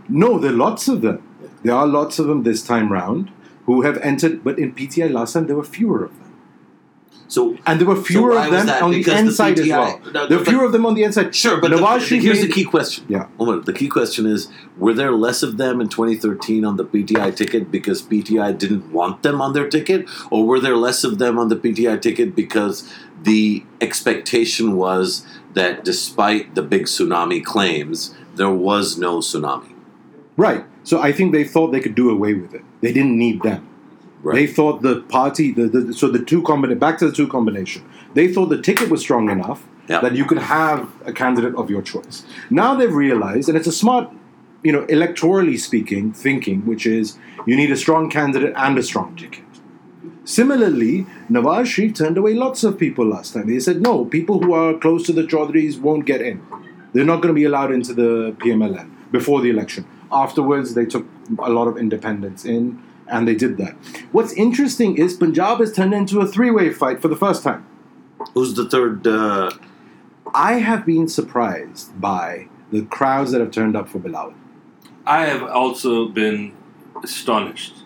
[0.10, 1.23] No, there are lots of them.
[1.63, 3.32] There are lots of them this time round
[3.65, 6.30] who have entered, but in PTI last time there were fewer of them.
[7.30, 9.69] So And there were fewer why of them on the Because the inside as PTI
[9.69, 10.02] well.
[10.13, 11.36] no, there were fewer of them on the inside.
[11.36, 13.06] Sure, but the, the, here's the key question.
[13.08, 13.28] Yeah.
[13.39, 17.36] Omar, the key question is: Were there less of them in 2013 on the PTI
[17.36, 21.38] ticket because PTI didn't want them on their ticket, or were there less of them
[21.38, 22.91] on the PTI ticket because
[23.22, 29.76] the expectation was that despite the big tsunami claims, there was no tsunami?
[30.39, 30.63] Right.
[30.84, 32.63] So I think they thought they could do away with it.
[32.80, 33.62] They didn't need them.
[34.38, 37.82] They thought the party, the, the so the two combination, back to the two combination.
[38.13, 39.99] They thought the ticket was strong enough Yeah.
[40.06, 42.17] that you could have a candidate of your choice.
[42.62, 44.06] Now they've realized, and it's a smart,
[44.67, 47.17] you know, electorally speaking, thinking, which is
[47.49, 49.43] you need a strong candidate and a strong ticket.
[50.23, 53.47] Similarly, Nawaz Sharif turned away lots of people last time.
[53.47, 56.38] They said, no, people who are close to the Chaudhrys won't get in.
[56.93, 58.12] They're not going to be allowed into the
[58.43, 59.86] PMLN before the election.
[60.12, 61.06] Afterwards, they took
[61.39, 63.74] a lot of independence in, and they did that.
[64.12, 67.65] What's interesting is Punjab has turned into a three way fight for the first time.
[68.34, 69.06] Who's the third?
[69.06, 69.52] Uh,
[70.34, 74.34] I have been surprised by the crowds that have turned up for Bilal.
[75.06, 76.56] I have also been
[77.04, 77.84] astonished.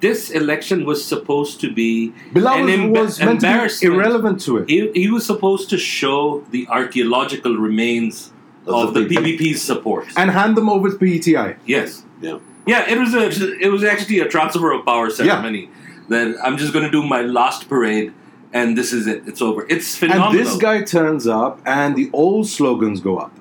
[0.00, 4.40] This election was supposed to be Bilal an was, emba- was meant to be irrelevant
[4.42, 4.68] to it.
[4.68, 8.32] He, he was supposed to show the archaeological remains
[8.74, 10.06] Of of, the the PPP's support.
[10.16, 11.56] And hand them over to PTI.
[11.66, 12.38] yes, yeah.
[12.66, 13.24] yeah, it was a
[13.66, 15.62] it was actually a transfer of power ceremony.
[15.64, 15.76] Yeah.
[16.08, 18.12] That I'm just going to do my last parade,
[18.52, 19.22] and this is it.
[19.28, 19.64] It's over.
[19.68, 20.30] It's phenomenal.
[20.30, 23.32] And this guy turns up, and the old slogans go up.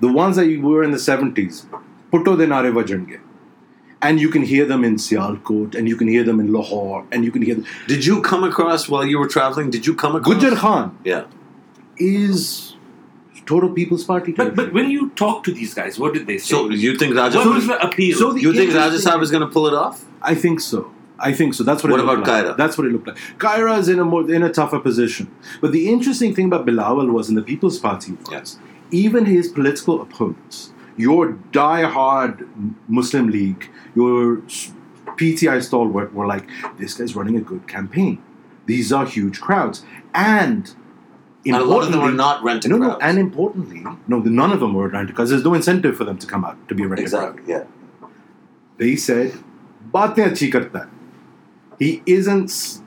[0.00, 1.64] The ones that you were in the 70s.
[2.12, 3.20] Bhutto de nare vajange.
[4.02, 7.24] And you can hear them in Sialkot, and you can hear them in Lahore, and
[7.24, 7.64] you can hear them.
[7.86, 9.70] Did you come across while you were traveling?
[9.70, 10.34] Did you come across?
[10.34, 11.24] Gujar Khan Yeah.
[11.96, 12.75] is
[13.46, 14.32] total People's Party.
[14.32, 14.82] but but territory.
[14.82, 16.50] when you talk to these guys, what did they say?
[16.54, 17.38] So you think Raja?
[17.38, 18.18] what was the appeal?
[18.18, 20.04] so the- you think Raja interesting- is going to pull it off?
[20.22, 20.90] I think so.
[21.18, 21.64] I think so.
[21.64, 21.90] That's what.
[21.92, 22.54] What it looked about like.
[22.54, 22.56] Kaira?
[22.58, 23.16] That's what it looked like.
[23.38, 25.30] Kaira is in a more in a tougher position.
[25.62, 28.58] But the interesting thing about Bilawal was in the People's Party was Yes.
[28.90, 32.46] even his political opponents, your die-hard
[32.88, 34.42] Muslim League, your
[35.16, 36.44] PTI stalwart, were like,
[36.78, 38.18] "This guy's running a good campaign.
[38.66, 40.74] These are huge crowds." And And
[41.54, 43.02] a lot of them are not rented No, no, crowds.
[43.02, 46.18] and importantly, no, the- none of them were rented because there's no incentive for them
[46.18, 47.52] to come out to be a rented crowd exactly.
[47.52, 47.64] Yeah.
[48.78, 49.32] they said,
[49.94, 50.88] "Baatein achhi karta.
[51.78, 52.80] He isn't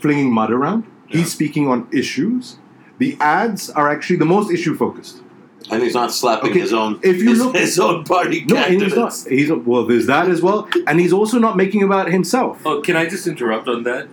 [0.00, 0.84] flinging mud around.
[1.08, 1.18] Yeah.
[1.18, 2.58] He's speaking on issues.
[2.98, 5.22] The ads are actually the most issue focused.
[5.70, 6.98] And he's not slapping Okay, his own.
[7.02, 9.12] if you his, look- his own party No, and he's not.
[9.28, 9.84] He's well.
[9.86, 12.62] There's that as well, and he's also not making about himself.
[12.64, 14.08] Oh, can I just interrupt on that?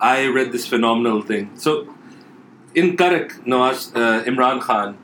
[0.00, 1.50] I read this phenomenal thing.
[1.54, 1.86] So,
[2.78, 4.96] in Karak, Nawaz uh, Imran Khan.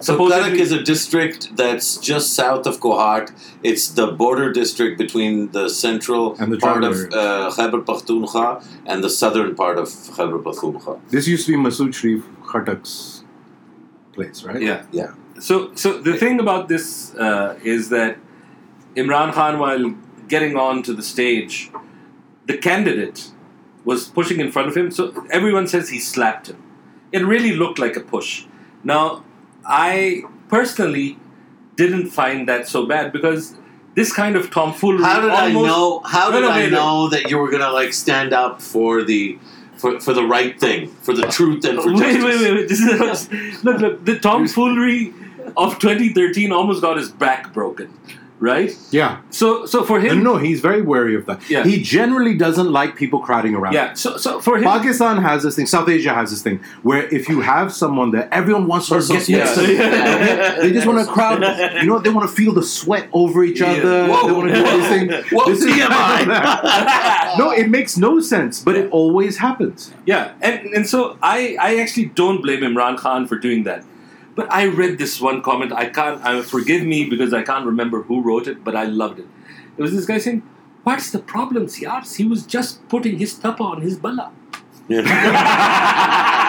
[0.00, 3.32] So supposedly- Karak is a district that's just south of Kohat.
[3.62, 8.64] It's the border district between the central And the part of tribal uh, Khyber Pakhtunkhwa
[8.86, 11.00] and the southern part of Khyber Pakhtunkhwa.
[11.10, 13.24] This used to be Masood Sharif Khattak's
[14.12, 14.62] place, right?
[14.62, 14.84] Yeah.
[14.92, 15.14] Yeah.
[15.40, 18.18] So, so the thing about this uh, is that
[18.96, 19.94] Imran Khan, while
[20.28, 21.70] getting on to the stage,
[22.46, 23.30] the candidate
[23.84, 24.90] was pushing in front of him.
[24.90, 26.62] So everyone says he slapped him.
[27.12, 28.44] It really looked like a push.
[28.84, 29.24] Now,
[29.64, 31.18] I personally
[31.76, 33.56] didn't find that so bad because
[33.94, 35.02] this kind of tomfoolery.
[35.04, 36.00] How did I know?
[36.04, 36.72] How did I wait, wait.
[36.72, 39.38] know that you were gonna like stand up for the
[39.76, 42.24] for, for the right thing, for the truth and for Wait, justice?
[42.24, 42.68] wait, wait, wait.
[42.68, 45.14] This is, look, look, the tomfoolery
[45.56, 47.92] of 2013 almost got his back broken,
[48.40, 48.76] right?
[48.90, 49.20] Yeah.
[49.30, 51.38] So, so for him, no, he's very wary of that.
[51.50, 51.64] Yeah.
[51.64, 53.72] He generally doesn't like people crowding around.
[53.74, 53.94] yeah.
[53.94, 57.28] So, so for him, Pakistan has this thing, South Asia has this thing, where if
[57.28, 60.60] you have someone there, everyone wants to get next to them.
[60.62, 61.40] They just want to crowd.
[61.82, 63.72] You know, they want to feel the sweat over each Yeah.
[63.72, 64.06] other.
[64.08, 64.26] Whoa.
[64.26, 65.08] They want to do this thing.
[65.36, 67.38] Whoa, This is- TMI.
[67.38, 69.92] no, it makes no sense, but it always happens.
[70.06, 73.84] yeah, and and so I I actually don't blame Imran Khan for doing that.
[74.38, 75.72] But I read this one comment.
[75.72, 76.24] I can't.
[76.24, 79.26] I forgive me because I can't remember who wrote it, but I loved it.
[79.76, 80.42] It was this guy saying,
[80.84, 82.14] "What's the problem, Siars?
[82.14, 84.30] He was just putting his tapa on his bala."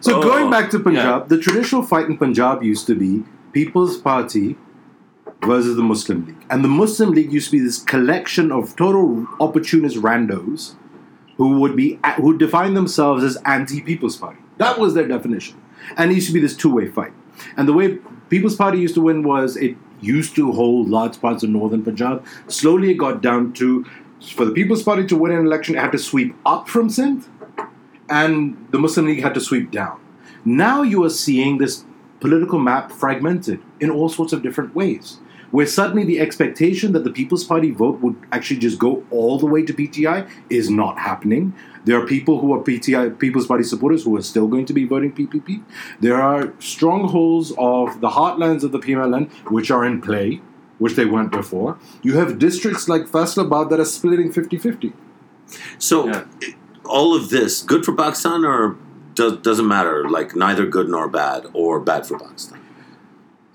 [0.00, 3.24] So Oh, going back to Punjab, oh, the traditional fight in Punjab used to be
[3.52, 4.56] People's Party
[5.42, 9.26] versus the Muslim League, and the Muslim League used to be this collection of total
[9.38, 10.76] opportunist randos
[11.36, 14.38] who would be who define themselves as anti-People's Party.
[14.58, 15.60] That was their definition,
[15.96, 17.12] and it used to be this two-way fight.
[17.56, 17.98] And the way
[18.30, 22.24] People's Party used to win was it used to hold large parts of northern Punjab.
[22.48, 23.84] Slowly, it got down to
[24.34, 27.28] for the People's Party to win an election, it had to sweep up from Sindh
[28.08, 30.00] and the Muslim League had to sweep down.
[30.44, 31.84] Now you are seeing this
[32.20, 35.18] political map fragmented in all sorts of different ways,
[35.56, 39.46] where suddenly the expectation that the People's Party vote would actually just go all the
[39.46, 41.54] way to PTI is not happening.
[41.86, 44.84] There are people who are PTI People's Party supporters who are still going to be
[44.84, 45.62] voting PPP.
[45.98, 50.42] There are strongholds of the heartlands of the PMLN which are in play,
[50.76, 51.78] which they weren't before.
[52.02, 54.92] You have districts like Faisalabad that are splitting 50 50.
[55.78, 56.24] So, Yeah.
[56.84, 58.76] all of this good for Pakistan, or
[59.14, 60.06] does, doesn't matter?
[60.18, 62.65] Like neither good nor bad, or bad for Pakistan.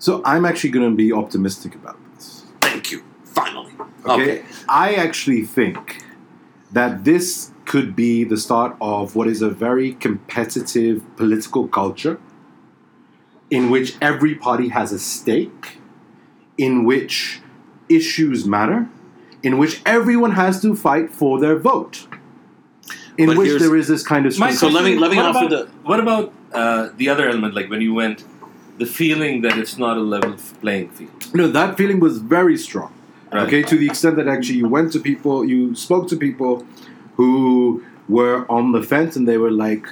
[0.02, 2.42] So I'm actually going to be optimistic about this.
[2.60, 3.04] Thank you.
[3.24, 3.72] Finally.
[4.04, 4.42] Okay.
[4.68, 6.02] I actually think
[6.72, 12.18] that this could be the start of what is a very competitive political culture
[13.48, 15.78] in which every party has a stake,
[16.58, 17.40] in which
[17.88, 18.88] issues matter,
[19.44, 22.08] in which everyone has to fight for their vote.
[23.16, 25.26] In But which there is this kind of My So let me- let me what
[25.26, 28.24] offer about, What about uh, the other element, like when you went,
[28.82, 31.34] the feeling that it's not a level playing field?
[31.34, 32.92] No, that feeling was very strong.
[33.32, 33.46] Right.
[33.46, 36.66] Okay, to the extent that actually you went to people, you spoke to people
[37.18, 39.86] who were on the fence and they were like,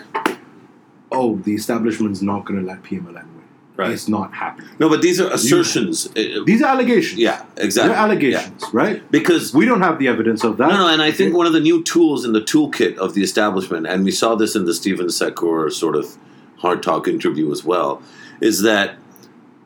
[1.13, 3.45] oh, the establishment's not going to let PMLN win.
[3.77, 3.93] Right.
[3.93, 4.69] It's not happening.
[4.79, 6.07] No, but these are assertions.
[6.09, 7.19] Uh, These are allegations.
[7.19, 7.89] yeah, exactly.
[7.95, 8.69] They're allegations, Yeah.
[8.83, 9.11] right?
[9.11, 10.69] Because We don't have the evidence of that.
[10.69, 13.23] No, no, and I think one of the new tools in the toolkit of the
[13.23, 16.19] establishment, and we saw this in the Stephen Sackur sort of
[16.59, 18.03] hard talk interview as well,
[18.41, 18.97] is that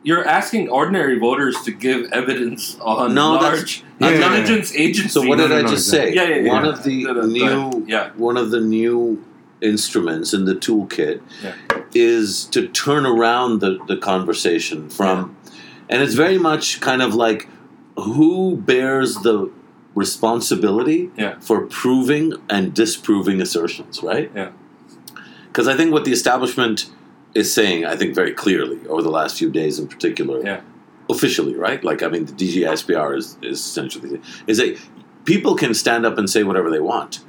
[0.03, 4.15] You're asking ordinary voters to give evidence on No, large Yeah, yeah, yeah.
[4.15, 5.13] intelligence agencies.
[5.13, 5.21] so.
[5.27, 6.11] What did no, I no, just exactly.
[6.11, 6.15] say?
[6.15, 6.51] Yeah, yeah, yeah.
[6.53, 7.85] One of the No, no, new.
[7.87, 8.11] Yeah.
[8.15, 9.23] one of the new
[9.61, 11.53] instruments in the toolkit Yeah.
[11.93, 15.35] is to turn around the, the conversation from,
[15.89, 17.47] and it's very much kind of like
[17.97, 19.49] who bears the
[19.95, 21.39] responsibility Yeah.
[21.39, 24.29] for proving and disproving assertions, right?
[24.35, 24.49] Yeah.
[25.47, 26.89] Because I think what the establishment
[27.35, 30.61] is saying, I think very clearly over the last few days in particular, Yeah.
[31.09, 31.83] officially, right?
[31.83, 34.77] Like, I mean, the DGSPR is, is essentially is that
[35.25, 37.19] people can stand up and say whatever they want,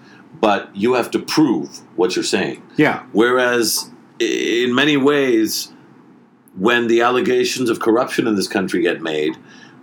[0.41, 2.63] but you have to prove what you're saying.
[2.77, 3.03] Yeah.
[3.13, 5.73] Whereas, in many ways,
[6.57, 9.37] when the allegations of corruption in this country get made,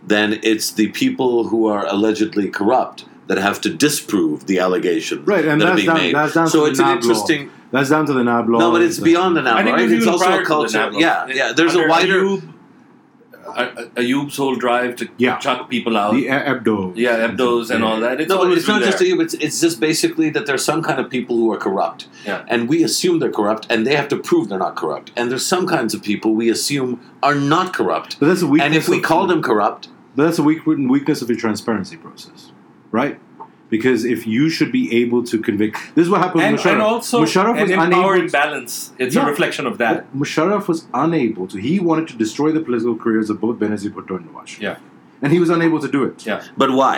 [0.08, 5.46] then it's the people who are allegedly corrupt that have to disprove the allegations Right,
[5.46, 6.16] and that are that's being down, made.
[6.16, 7.10] that's down so to it's the an NAB law.
[7.12, 7.52] interesting.
[7.72, 8.60] That's down to the NAB law.
[8.60, 9.92] No, but it's beyond the NAB, I think right?
[9.92, 10.72] It's also a to culture.
[10.72, 11.00] the NAB law.
[11.00, 11.54] Yeah, yeah.
[11.54, 12.22] There's a wider.
[12.24, 12.50] Ayub,
[13.56, 15.38] A- Ayub's whole drive to Yeah.
[15.38, 16.14] chuck people out.
[16.14, 16.94] The EBDO.
[16.96, 18.22] yeah, EBDOs and all that.
[18.22, 19.08] It's No, but it's not been just there.
[19.10, 19.22] you.
[19.22, 22.44] It's, it's just basically that there's some kind of people who are corrupt, Yeah.
[22.48, 25.12] and we assume they're corrupt, and they have to prove they're not corrupt.
[25.18, 28.66] And there's some kinds of people we assume are not corrupt, But that's a weakness.
[28.68, 32.52] and if we call them corrupt, But that's a weak, weakness of your transparency process,
[32.94, 33.20] right?
[33.70, 36.74] Because if you should be able to convict, this is what happened and, with Musharraf.
[36.74, 37.98] and also Musharraf was an unable.
[38.00, 38.74] empowering To, balance.
[39.00, 39.26] It's Yeah.
[39.26, 39.96] a reflection of that.
[40.16, 41.58] Musharraf was unable to.
[41.70, 44.60] He wanted to destroy the political careers of both Benazir Bhutto and Nawaz.
[44.68, 44.78] Yeah.
[45.24, 46.42] and he was unable to do it Yeah.
[46.64, 46.96] but why?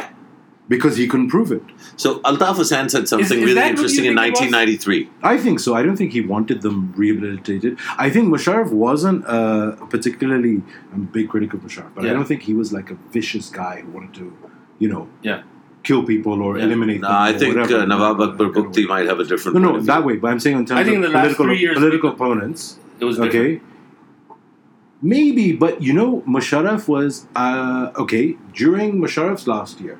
[0.68, 1.62] because he couldn't prove it.
[1.96, 4.32] So Altaf Hassan said something Is- is really that what you interesting in think it
[4.32, 4.40] was?
[4.42, 5.10] 1993.
[5.34, 5.76] I think so.
[5.80, 7.78] I don't think he wanted them rehabilitated.
[8.06, 10.56] I think Musharraf wasn't uh, particularly.
[10.92, 13.48] I'm a big critic of Musharraf, but I don't think he was like a vicious
[13.62, 14.26] guy who wanted to,
[14.80, 15.42] you know, Yeah.
[15.86, 16.65] Kill people or Yeah.
[16.65, 17.15] eliminate No, them.
[17.15, 17.82] I or think whatever.
[17.84, 19.54] uh, Nawab Akbar Kind Bugti might have a different.
[19.58, 20.15] No, no, of that way.
[20.17, 22.26] But I'm saying in terms I think of the last political, three years political people-
[22.32, 22.80] opponents.
[23.00, 23.36] It was different.
[23.36, 23.62] Okay.
[25.02, 29.98] Maybe, but you know, Musharraf was uh, okay during Musharraf's last year.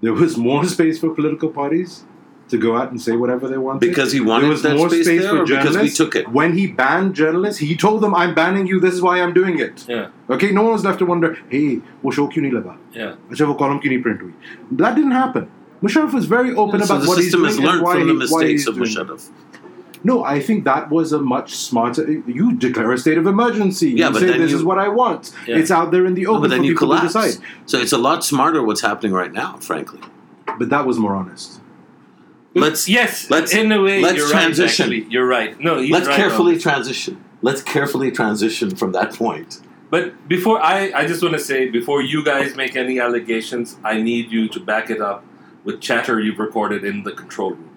[0.00, 2.04] There was more space for political parties
[2.49, 3.79] to go out and say whatever they wanted.
[3.81, 5.97] Because he wanted there was that more space space there, for or because we journalists.
[5.97, 6.27] took it?
[6.31, 8.79] When he banned journalists, he told them, "I'm banning you.
[8.79, 10.07] This is why I'm doing it." Yeah.
[10.29, 12.75] Okay, no one was left to wonder, "Hey, वो show क्यों नहीं लगा?
[12.93, 13.15] Yeah.
[13.31, 14.33] अच्छा वो column क्यों नहीं print हुई?"
[14.83, 15.47] That didn't happen.
[15.83, 17.95] Musharraf was very open so about the what he's system doing has and learned why
[17.95, 18.97] from the he- why mistakes he's of doing it.
[18.97, 19.29] Musharraf.
[20.07, 22.03] No, I think that was a much smarter.
[22.27, 23.89] You declare a state of emergency.
[23.89, 25.31] Yeah, you but say then this you- is what I want.
[25.47, 25.57] Yeah.
[25.57, 27.13] It's out there in the No, open but then for you people to collapse.
[27.13, 27.45] decide.
[27.65, 29.99] So it's a lot smarter what's happening right now, frankly.
[30.59, 31.59] But that was more honest.
[32.54, 34.90] Let's Yes, let's- in a way, let's you're transition.
[34.90, 34.98] right.
[35.00, 35.12] Actually.
[35.12, 35.58] You're right.
[35.60, 37.24] No, he's let's right carefully on transition.
[37.42, 39.60] Let's carefully transition from that point.
[39.90, 44.00] But before I, I just want to say, before you guys make any allegations, I
[44.00, 45.24] need you to back it up
[45.64, 47.70] with chatter you've recorded in the control room.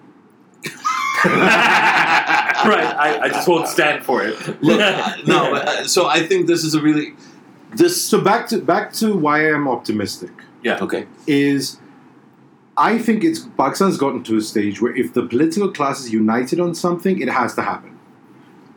[1.24, 2.94] right.
[2.96, 4.62] I, I just won't stand for it.
[4.62, 4.78] Look,
[5.26, 5.54] no.
[5.54, 7.14] uh, So I think this is a really
[7.76, 8.02] this.
[8.02, 10.30] So back to back to why I'm optimistic
[10.62, 10.78] Yeah.
[10.82, 11.06] Okay.
[11.26, 11.78] is
[12.76, 16.58] I think it's Pakistan's gotten to a stage where if the political class is united
[16.58, 17.98] on something, it has to happen.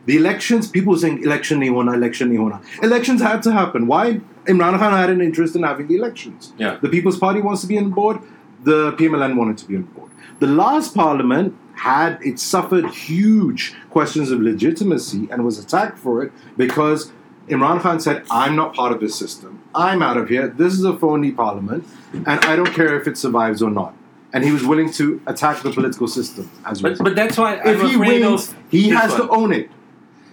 [0.06, 2.82] The elections, people saying election nahi hona, election nahi hona.
[2.82, 3.86] Elections had to happen.
[3.86, 4.20] Why?
[4.46, 6.54] Imran Khan had an interest in having the elections.
[6.56, 6.78] Yeah.
[6.80, 8.20] The People's Party wants to be on board.
[8.62, 10.10] The PMLN wanted to be on board.
[10.38, 16.32] The last parliament had it suffered huge questions of legitimacy and was attacked for it
[16.56, 17.12] because
[17.48, 19.60] Imran Khan said, "I'm not part of this system.
[19.74, 20.48] I'm out of here.
[20.48, 23.94] This is a phony parliament, and I don't care if it survives or not."
[24.32, 27.54] And he was willing to attack the political system as a But, but that's why
[27.54, 29.20] If I'm he afraid wins, of he has one.
[29.22, 29.70] to own it.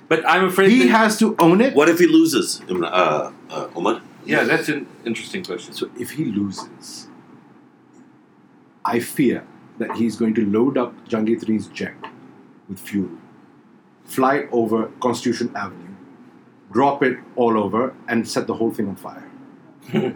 [0.10, 1.74] But I'm afraid He has to own it.
[1.76, 4.02] What if he loses, Imran- uh, uh, Umar?
[4.26, 5.74] Yeah, that's an interesting question.
[5.74, 7.08] So if he loses,
[8.84, 9.46] I fear
[9.78, 11.96] that he's going to load up Jahangir Tareen's jet
[12.70, 13.10] with fuel,
[14.04, 15.85] fly over Constitution Avenue,
[16.72, 19.30] drop it all over, and set the whole thing on fire.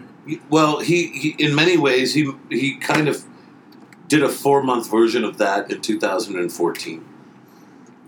[0.49, 3.25] Well, he, he in many ways he he kind of
[4.07, 7.05] did a four month version of that in 2014,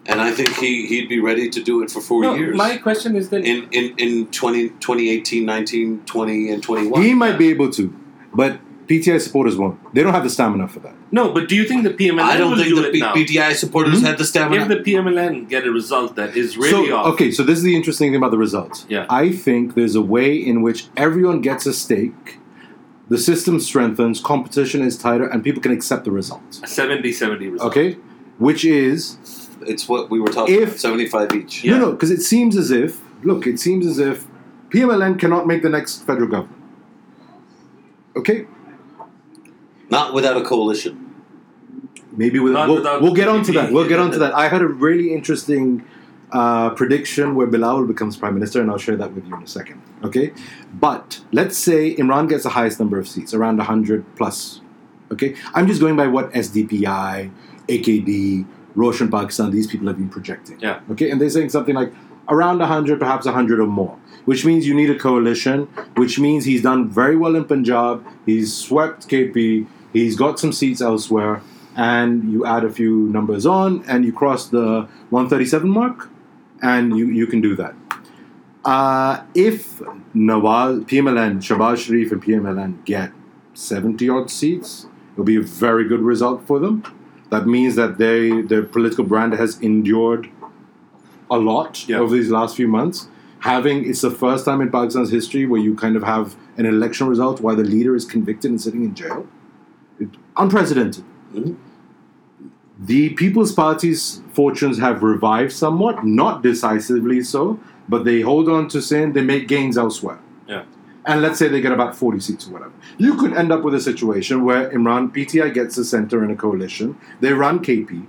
[0.06, 2.56] and I think he he'd be ready to do it for four No, years.
[2.56, 7.01] my question is that in, in, in 20, 2018, 19, 20, and 21.
[7.01, 7.91] He might be able to,
[8.34, 8.60] but
[8.91, 9.77] PTI supporters won't.
[9.93, 10.93] They don't have the stamina for that.
[11.12, 13.38] no, but do you think the PMLN I don't will think do the it P-
[13.38, 14.06] PTI supporters Hmm?
[14.06, 14.62] had the stamina.
[14.63, 17.63] if the PMLN get a result that is really so, off, okay, so this is
[17.63, 18.86] the interesting thing about the results.
[18.89, 19.06] Yeah.
[19.10, 22.38] I think there's a way in which everyone gets a stake,
[23.10, 26.60] the system strengthens, competition is tighter, and people can accept the results.
[26.60, 27.71] a 70-70 result.
[27.71, 27.97] Okay?
[28.38, 29.17] Which is
[29.67, 31.63] it's what we were talking If- about, 75 each.
[31.63, 31.73] Yeah.
[31.77, 34.25] No, no, because it seems as if, look, it seems as if
[34.69, 36.58] PMLN cannot make the next federal government.
[38.15, 38.47] Okay?
[39.91, 41.13] Not without a coalition.
[42.13, 43.71] Maybe with, Not we'll, without we'll get on to that.
[43.71, 44.34] We'll get yeah, on to that.
[44.34, 45.86] I had a really interesting
[46.32, 49.47] uh, prediction where Bilawal becomes prime minister, and I'll share that with you in a
[49.47, 49.82] second.
[50.04, 50.34] Okay?
[50.73, 54.62] But let's say Imran gets the highest number of seats, around 100 plus.
[55.12, 55.36] Okay?
[55.54, 57.32] I'm just going by what SDPI,
[57.67, 60.58] AKD, Roshan Pakistan, these people have been projecting.
[60.62, 60.80] Yeah.
[60.91, 61.12] Okay?
[61.12, 61.93] And they're saying something like
[62.30, 65.63] around 100, perhaps 100 or more, which means you need a coalition,
[65.95, 70.82] which means he's done very well in Punjab, he's swept KP, he's got some seats
[70.82, 71.41] elsewhere,
[71.75, 76.10] and you add a few numbers on, and you cross the 137 mark,
[76.62, 77.73] and you, you can do that.
[78.63, 79.80] Uh, if
[80.13, 83.12] Nawaz, PMLN, Shehbaz Sharif, and PMLN get
[83.54, 86.84] 70 odd seats, it'll be a very good result for them.
[87.32, 90.30] That means that they their political brand has endured
[91.30, 91.99] a lot Yeah.
[91.99, 93.08] over these last few months.
[93.39, 97.08] Having it's the first time in Pakistan's history where you kind of have an election
[97.08, 99.25] result while the leader is convicted and sitting in jail.
[100.37, 101.03] Unprecedented.
[101.35, 101.55] Mhm.
[102.79, 108.81] The People's Party's fortunes have revived somewhat, not decisively so, but they hold on to
[108.81, 110.17] Sindh, they make gains elsewhere.
[110.47, 110.63] Yeah.
[111.05, 112.71] And let's say they get about 40 seats or whatever.
[112.97, 116.35] You could end up with a situation where Imran, PTI gets the center in a
[116.35, 118.05] coalition, they run KP,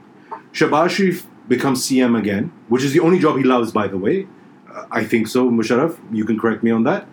[0.53, 4.27] Shehbaz Sharif becomes CM again, which is the only job he loves, by the way.
[4.73, 5.97] Uh, I think so, Musharraf.
[6.13, 7.07] You can correct me on that.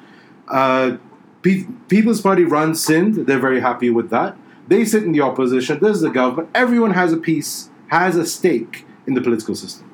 [0.47, 0.97] Uh,
[1.41, 3.25] Pe- People's Party runs Sindh.
[3.25, 4.37] They're very happy with that.
[4.69, 5.79] They sit in the opposition.
[5.81, 6.49] There's the government.
[6.63, 9.85] Everyone has a piece, has a stake in the political system.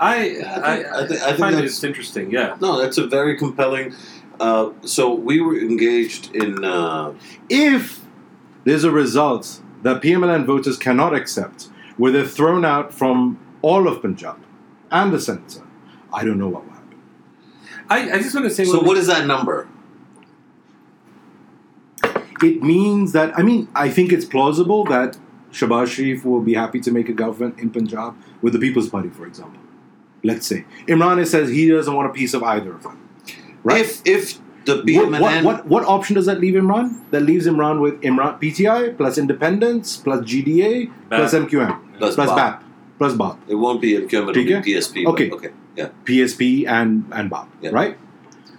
[0.00, 2.30] I, I, I think- I I think find that's- it's interesting.
[2.38, 2.56] Yeah.
[2.60, 3.94] No, that's a very compelling.
[4.40, 6.64] Uh, so we were engaged in.
[6.64, 7.12] Uh,
[7.48, 8.00] If
[8.64, 14.02] there's a result that PMLN voters cannot accept, where they're thrown out from all of
[14.02, 14.38] Punjab
[14.90, 15.62] and the centre,
[16.12, 16.98] I don't know what will happen.
[17.88, 18.64] I, I just want to say.
[18.64, 19.68] so when what we- is that number?
[22.42, 25.16] It means that, I mean, I think it's plausible that
[25.52, 29.08] Shehbaz Sharif will be happy to make a government in Punjab with the People's Party,
[29.08, 29.60] for example.
[30.22, 30.64] Let's say.
[30.88, 32.98] Imran says he doesn't want a piece of either of them.
[33.62, 33.80] Right?
[33.80, 37.04] If if the what, BMN what, what, what option does that leave Imran?
[37.10, 42.36] That leaves Imran with Imran PTI plus independence plus GDA plus MQM Plus plus BAP.
[42.36, 42.64] BAP
[42.98, 43.38] plus BAP.
[43.48, 45.06] it won't be MQM, it'll be PSP.
[45.06, 45.30] Okay.
[45.30, 45.88] okay, yeah.
[46.04, 47.70] PSP and and BAP, Yeah.
[47.70, 47.98] right?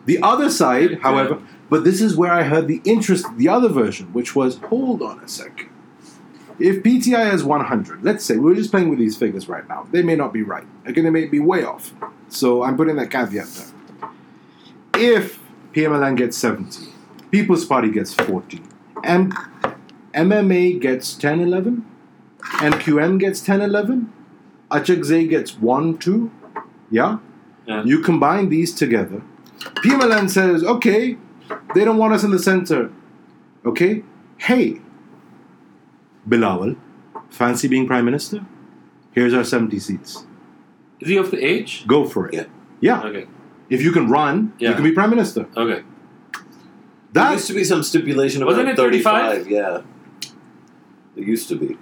[0.06, 1.38] The other side, Yeah.
[1.70, 5.20] But this is where I heard the interest, the other version, which was hold on
[5.20, 5.70] a second.
[6.58, 9.88] If PTI has 100, let's say we're just playing with these figures right now.
[9.92, 10.66] They may not be right.
[10.88, 11.94] Okay, they may be way off.
[12.30, 14.10] So I'm putting that caveat there.
[14.96, 15.40] If
[15.74, 16.86] PMLN gets 70,
[17.32, 18.62] People's Party gets 40,
[19.04, 19.34] M-
[20.14, 21.86] MMA gets 10, 11,
[22.40, 24.14] MQM gets 10, 11,
[24.72, 26.32] Achakzai gets 1, 2,
[26.90, 27.18] yeah?
[27.68, 27.84] Yeah.
[27.84, 29.22] You combine these together.
[29.60, 31.18] PMLN says, okay,
[31.74, 32.92] they don't want us in the center.
[33.66, 34.04] Okay?
[34.38, 34.82] Hey,
[36.28, 36.78] Bilawal,
[37.30, 38.46] fancy being prime minister?
[39.12, 40.26] Here's our 70 seats.
[41.00, 41.86] Is he of the age?
[41.88, 42.34] Go for it.
[42.34, 42.46] Yeah.
[42.82, 43.04] Yeah.
[43.04, 43.28] Okay.
[43.70, 45.48] If you can run, you can be prime minister.
[45.56, 45.84] Okay.
[47.14, 49.32] There That used to be some stipulation about Wasn't it 35?
[49.46, 49.52] 35.
[49.52, 49.82] Yeah.
[51.16, 51.78] There used to be.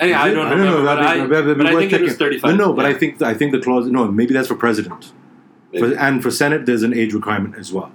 [0.00, 2.02] Hey, I don't remember, but I, That'd be- that'd be but I worth think it
[2.02, 2.56] was 35.
[2.56, 2.88] No, no, but yeah.
[2.90, 3.86] I think I think the clause.
[3.86, 5.12] No, maybe that's for president.
[5.78, 7.90] For, and for Senate, there's an age requirement as well.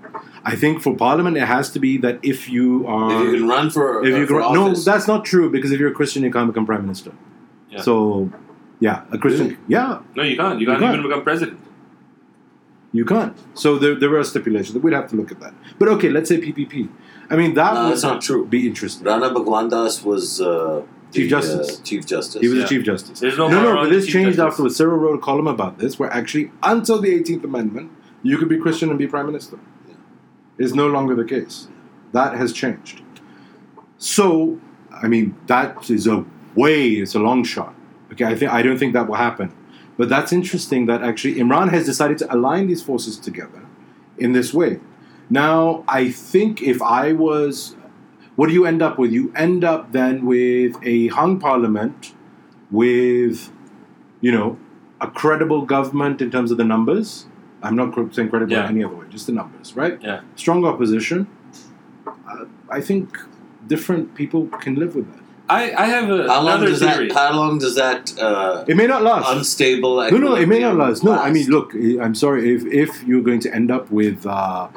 [0.53, 3.47] I think for Parliament, it has to be that if you are, if you can
[3.55, 6.23] run for, if uh, you can, no, that's not true because if you're a Christian,
[6.23, 7.11] you can't become prime minister.
[7.69, 7.81] Yeah.
[7.81, 8.29] So,
[8.79, 9.59] yeah, a Christian, Really?
[9.67, 10.59] yeah, No, you can't.
[10.61, 10.95] You can't can't.
[10.97, 11.59] even become president.
[12.93, 13.35] you can't.
[13.63, 14.73] So there, there are stipulations.
[14.73, 15.53] That we'd have to look at that.
[15.79, 16.89] But okay, let's say PPP.
[17.29, 18.45] I mean, that No, would that's not true.
[18.45, 19.05] be interesting.
[19.05, 20.81] Rana Bhagwan Das was uh,
[21.13, 21.79] Chief the, Justice.
[21.79, 22.41] Uh, Chief Justice.
[22.41, 22.63] He was Yeah.
[22.63, 23.19] the Chief Justice.
[23.19, 24.51] There's no no, no, but this changed Justice.
[24.53, 24.75] afterwards.
[24.77, 27.91] Cyril wrote a column about this, where actually, until the 18th Amendment,
[28.23, 29.57] you could be Christian and be prime minister.
[30.57, 31.67] Is no longer the case.
[32.13, 33.01] That has changed.
[33.97, 34.59] So,
[34.91, 36.89] I mean, that is a way.
[36.93, 37.75] It's a long shot.
[38.11, 39.53] Okay, I think I don't think that will happen.
[39.97, 43.65] But that's interesting that actually Imran has decided to align these forces together
[44.17, 44.79] in this way.
[45.29, 47.75] Now, I think if I was,
[48.35, 49.11] what do you end up with?
[49.11, 52.13] You end up then with a hung parliament
[52.71, 53.51] with,
[54.21, 54.57] you know,
[54.99, 57.26] a credible government in terms of the numbers.
[57.63, 58.67] I'm not saying credible Yeah.
[58.67, 59.99] any other way, just the numbers, right?
[60.01, 60.21] Yeah.
[60.35, 61.27] Strong opposition.
[62.05, 63.17] Uh, I think
[63.67, 65.23] different people can live with that.
[65.49, 67.07] I, I have a, How long another does theory.
[67.07, 67.13] that?
[67.17, 69.31] How long does that uh, It may not last.
[69.33, 69.95] unstable?
[70.11, 71.03] No, no, it may not equilibrium last.
[71.05, 74.67] No, I mean, look, I'm sorry if if you're going to end up with uh,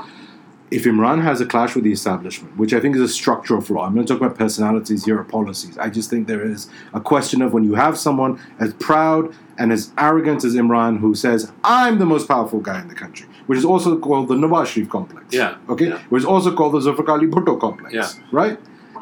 [0.70, 3.86] if Imran has a clash with the establishment, which I think is a structural flaw.
[3.86, 5.76] I'm not talking about personalities here or policies.
[5.78, 9.72] I just think there is a question of when you have someone as proud and
[9.72, 13.58] as arrogant as Imran who says, "I'm the most powerful guy in the country," which
[13.58, 15.26] is also called the Nawaz Sharif complex.
[15.30, 15.56] Yeah.
[15.68, 15.88] Okay.
[15.88, 15.98] Yeah.
[16.08, 17.92] Which is also called the Zulfikar Ali Bhutto complex.
[17.92, 18.08] Yeah.
[18.30, 18.58] Right.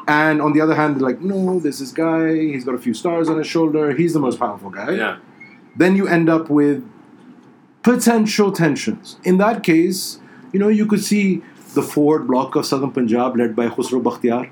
[0.07, 2.33] And on the other hand, they're like, no, there's this guy.
[2.33, 3.93] He's got a few stars on his shoulder.
[3.93, 5.17] He's the most powerful guy yeah.
[5.77, 6.83] then you end up with
[7.83, 9.17] potential tensions.
[9.23, 10.19] In that case,
[10.51, 11.43] you know, you could see
[11.73, 14.49] the forward block of southern Punjab led by Khusro Bakhtiar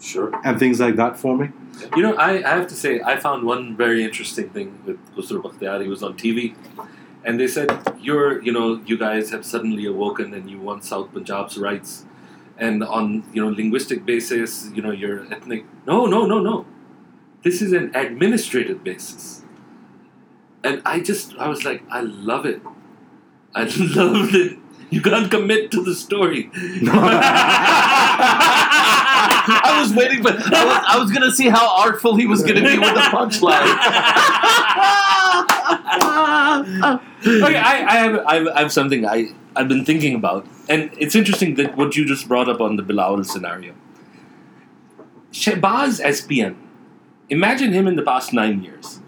[0.00, 0.30] Sure.
[0.44, 1.50] and things like that for me.
[1.96, 5.42] You know, I, I have to say, I found one very interesting thing with Khusro
[5.42, 5.82] Bakhtiar.
[5.82, 6.54] He was on TV,
[7.24, 7.68] and they said,
[8.00, 12.04] "You're, you know, you guys have suddenly awoken and you want South Punjab's rights,
[12.56, 16.64] and on, you know, linguistic basis, you know, you're ethnic." No, no, no, no.
[17.42, 19.42] This is an administrative basis,
[20.64, 22.60] and I just, I was like, I love it.
[23.54, 24.58] I loved it.
[24.90, 26.50] You can't commit to the story.
[29.48, 32.62] I was waiting, but I was, I was gonna see how artful he was gonna
[32.62, 33.62] be with the punchline.
[37.26, 40.46] okay, I, I, have, I, have, I have something I, I've been thinking about.
[40.68, 43.74] And it's interesting that what you just brought up on the Bilawal scenario.
[45.32, 46.56] Shehbaz SPM,
[47.28, 49.00] imagine him in the past nine years.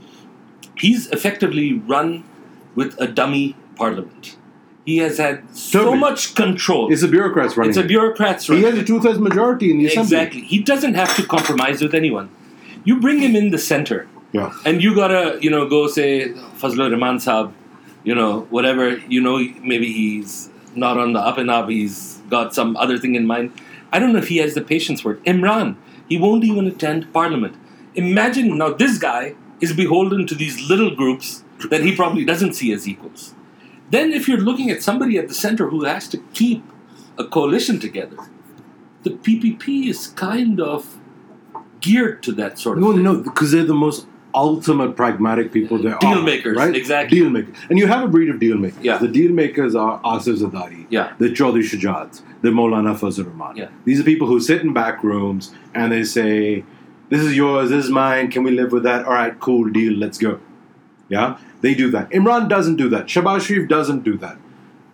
[0.76, 2.24] He's effectively run
[2.74, 4.37] with a dummy parliament.
[4.89, 5.99] He has had so Totally.
[5.99, 6.91] much control.
[6.93, 7.70] It's a bureaucrats running.
[7.72, 7.89] It's a it.
[7.89, 8.62] bureaucrat's he run.
[8.68, 10.16] has a two thirds majority in the assembly.
[10.16, 10.41] Exactly.
[10.53, 12.30] He doesn't have to compromise with anyone.
[12.84, 13.99] You bring him in the center,
[14.32, 14.51] Yeah.
[14.64, 16.09] and you gotta, you know, go say
[16.61, 17.53] Fazlur Rahman Saab,
[18.09, 18.84] you know, whatever,
[19.14, 19.36] you know,
[19.72, 23.53] maybe he's not on the up and up, he's got some other thing in mind.
[23.93, 25.22] I don't know if he has the patience for it.
[25.24, 25.76] Imran,
[26.09, 27.55] he won't even attend parliament.
[27.95, 32.72] Imagine now this guy is beholden to these little groups that he probably doesn't see
[32.72, 33.34] as equals.
[33.91, 36.62] Then, if you're looking at somebody at the center who has to keep
[37.16, 38.16] a coalition together,
[39.03, 40.99] the PPP is kind of
[41.80, 43.03] geared to that sort of No, thing.
[43.03, 46.22] no, because they're the most ultimate pragmatic people there Deal are.
[46.22, 46.74] makers, right?
[46.76, 47.18] exactly.
[47.18, 47.57] Deal makers.
[47.70, 48.82] And you have a breed of deal makers.
[48.82, 48.99] Yeah.
[48.99, 51.12] The deal makers are Asif Zardari, Yeah.
[51.18, 53.57] the Chaudhry Shujaat, the Maulana Fazl Rahman.
[53.57, 53.68] Yeah.
[53.84, 56.64] These are people who sit in back rooms and they say,
[57.09, 59.07] this is yours, this is mine, can we live with that?
[59.07, 60.39] All right, cool, deal, let's go.
[61.09, 61.38] Yeah?
[61.61, 62.11] They do that.
[62.11, 63.06] Imran doesn't do that.
[63.06, 64.36] Shehbaz Sharif doesn't do that.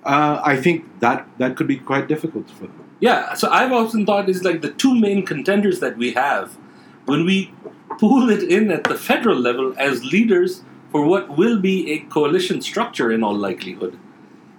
[0.05, 2.81] Uh, I think that that could be quite difficult for them.
[3.01, 6.57] Yeah, so I've often thought is like the two main contenders that we have
[7.07, 7.53] when we
[7.99, 12.61] pool it in at the federal level as leaders for what will be a coalition
[12.63, 13.99] structure in all likelihood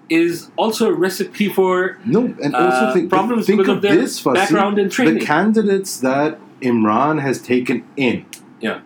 [0.09, 3.95] is also a recipe for No, and also Uh, think, problems think because of their
[3.95, 5.19] this, Fasi, background and training.
[5.19, 8.25] The candidates that Imran has taken in,
[8.61, 8.79] Yeah.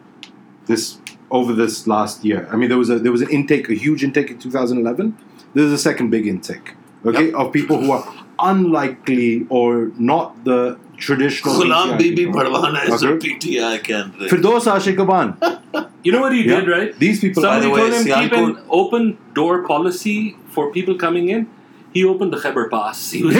[0.67, 0.99] this
[1.31, 2.47] over this last year.
[2.51, 5.17] I mean, there was a there was an intake, a huge intake in 2011.
[5.53, 6.75] There's a second big intake,
[7.05, 8.03] okay, of people who are
[8.39, 11.55] unlikely or not the traditional.
[11.55, 12.41] Ghulam Bibi people.
[12.41, 14.29] Bharwana is a PTI candidate.
[14.29, 15.89] Firdous Ashiq Awan.
[16.03, 16.59] you know what he Yeah.
[16.61, 16.99] did, right?
[16.99, 17.43] These people.
[17.43, 21.47] By Somebody the way, told him keep an open door policy for people coming in.
[21.91, 23.11] He opened the Khyber Pass.
[23.11, 23.33] He was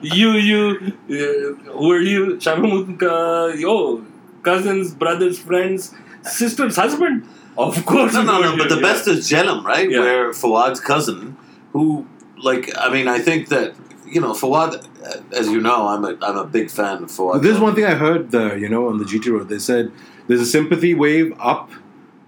[0.02, 2.36] you, you, uh, who are you?
[2.36, 4.04] Shamamud ka, yo,
[4.42, 7.26] cousins, brothers, friends, sisters, husband.
[7.58, 8.14] Of course.
[8.14, 8.56] No, no, no.
[8.56, 8.82] But the yeah.
[8.82, 9.90] best is Jhelum, right?
[9.90, 10.00] Yeah.
[10.00, 11.36] Where Fawad's cousin,
[11.72, 12.06] who,
[12.38, 13.74] like, I mean, I think that
[14.10, 14.84] you know, Fawad,
[15.32, 17.42] as you know, I'm a I'm a big fan of Fawad.
[17.42, 19.48] There's one thing I heard there, you know, on the GT road.
[19.48, 19.92] They said
[20.26, 21.70] there's a sympathy wave up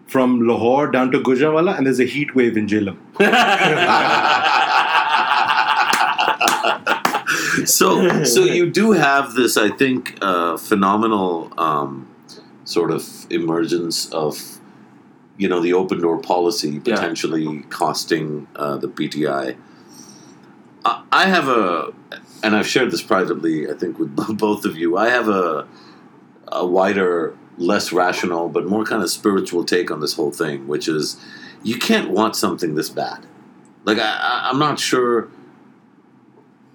[0.07, 2.97] from Lahore down to Gujranwala, and there's a heat wave in Jhelum.
[7.67, 12.09] so so you do have this, I think, uh, phenomenal um,
[12.65, 14.59] sort of emergence of
[15.39, 16.95] you know the open door policy Yeah.
[16.95, 19.57] potentially costing uh, the PTI.
[20.85, 21.93] I, I have a,
[22.43, 24.97] and I've shared this privately, I think, with both of you.
[24.97, 25.67] I have a
[26.49, 30.87] a wider, less rational, but more kind of spiritual take on this whole thing, which
[30.87, 31.17] is
[31.63, 33.25] you can't want something this bad.
[33.85, 35.29] Like I, I, I'm not sure.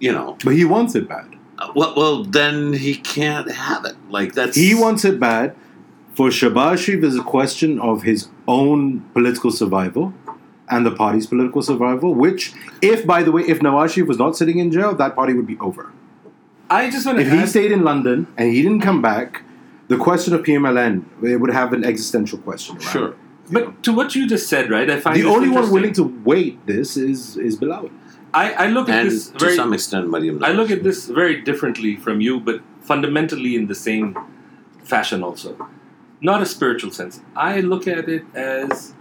[0.00, 1.26] You know, But he wants it bad.
[1.58, 3.96] uh, well, well, then he can't have it.
[4.10, 5.54] Like that's He wants it bad.
[6.14, 10.12] For Shehbaz Sharif, is a question of his own political survival
[10.68, 12.12] and the party's political survival.
[12.14, 15.32] Which, if by the way, if Nawaz Sharif was not sitting in jail, that party
[15.34, 15.92] would be over.
[16.70, 19.42] I just want to If he stayed in London and he didn't come back,
[19.88, 22.76] the question of PMLN it would have an existential question.
[22.76, 23.08] around Sure.
[23.10, 23.16] it.
[23.50, 24.88] but to what you just said, right?
[24.90, 27.90] I find The only one willing to wait this is is Bilawal.
[28.34, 29.56] I, I look at this to very.
[29.56, 30.44] some extent, Mariam.
[30.44, 34.16] I look at this very differently from you, but fundamentally in the same
[34.84, 35.68] fashion also.
[36.20, 37.20] Not a spiritual sense.
[37.36, 38.94] I look at it as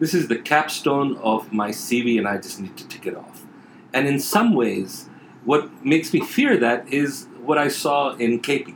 [0.00, 3.46] this is the capstone of my CV and I just need to tick it off.
[3.92, 5.08] And in some ways,
[5.44, 8.74] what makes me fear that is what I saw in KP.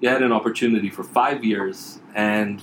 [0.00, 2.60] You had an opportunity for five years, and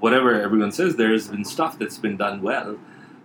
[0.00, 2.78] whatever everyone says, there's been stuff that's been done well,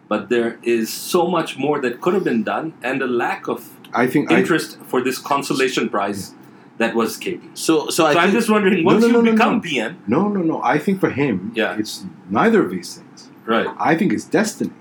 [0.08, 3.70] but there is so much more that could have been done, and a lack of
[3.94, 6.34] I think I, interest for this consolation prize
[6.78, 7.42] that was KP.
[7.58, 9.62] so, so I So I'm think just wondering, once no, you no, no, become no.
[9.62, 10.62] PM, no no no.
[10.64, 11.78] I think for him, Yeah.
[11.78, 13.30] it's neither of these things.
[13.46, 13.68] right?
[13.80, 14.74] I think it's destiny.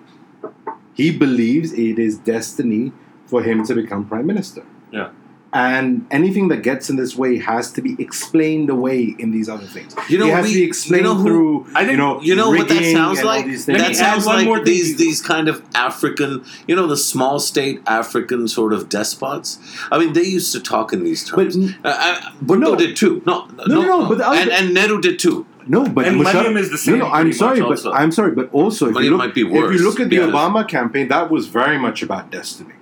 [0.94, 2.92] He believes it is destiny
[3.26, 4.64] for him to become prime minister.
[4.92, 5.10] Yeah.
[5.56, 9.64] And anything that gets in this way has to be explained away in these other
[9.64, 9.94] things.
[10.10, 11.66] You know, it has we- to be explained you know who- through.
[11.74, 13.46] I think- you know, you know what that rigging sounds and all like.
[13.46, 13.78] these things.
[13.80, 17.80] That sounds one like more these these kind of African, you know, the small state
[17.86, 19.58] African sort of despots.
[19.90, 21.72] I mean, they used to talk in these But terms.
[21.84, 22.76] uh, uh, Bhutto no.
[22.76, 23.22] did too.
[23.24, 25.46] No, no, no, no, but the and, and Nehru did too.
[25.68, 27.92] No, but And Musharraf- Mariam is the same No, no, I'm sorry, but also.
[27.92, 29.74] I'm sorry, but also if Mariam you look, might be worse.
[29.74, 32.74] if you look at the because- Obama campaign, that was very much about destiny.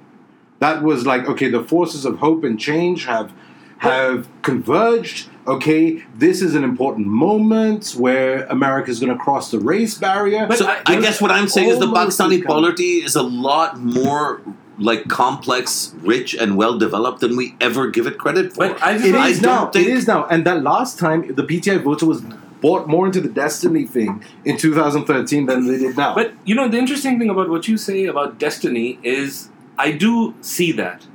[0.61, 3.33] That was like, okay, the forces of hope and change have
[3.79, 5.29] have converged.
[5.47, 10.47] Okay, this is an important moment where America is going to cross the race barrier.
[10.47, 13.15] But So I- I, guess what I'm saying is the almost Pakistani become- polity is
[13.15, 14.41] a lot more
[14.79, 18.69] like complex, rich, and well developed than we ever give it credit for.
[18.69, 19.67] But I just It want- is now.
[19.67, 20.27] think- It is now.
[20.31, 22.23] And that last time, the PTI voter was
[22.63, 26.15] bought more into the destiny thing in 2013 than they did now.
[26.15, 30.35] But you know, the interesting thing about what you say about destiny is I do
[30.41, 31.07] see that.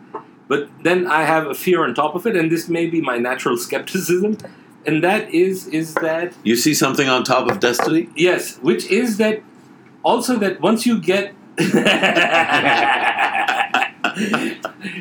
[0.48, 3.18] But then I have a fear on top of it, and this may be my
[3.18, 4.38] natural skepticism,
[4.86, 8.10] and that is is that you see something on top of destiny.
[8.16, 9.42] yes, which is that
[10.04, 11.34] also that once you get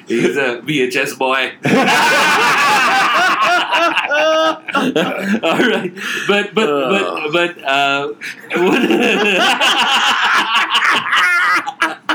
[0.06, 1.52] He's a VHS boy.
[5.42, 5.92] All right,
[6.26, 8.12] but but but but uh,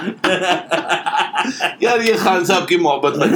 [1.83, 3.29] यार ये खान साहब की मोहब्बत में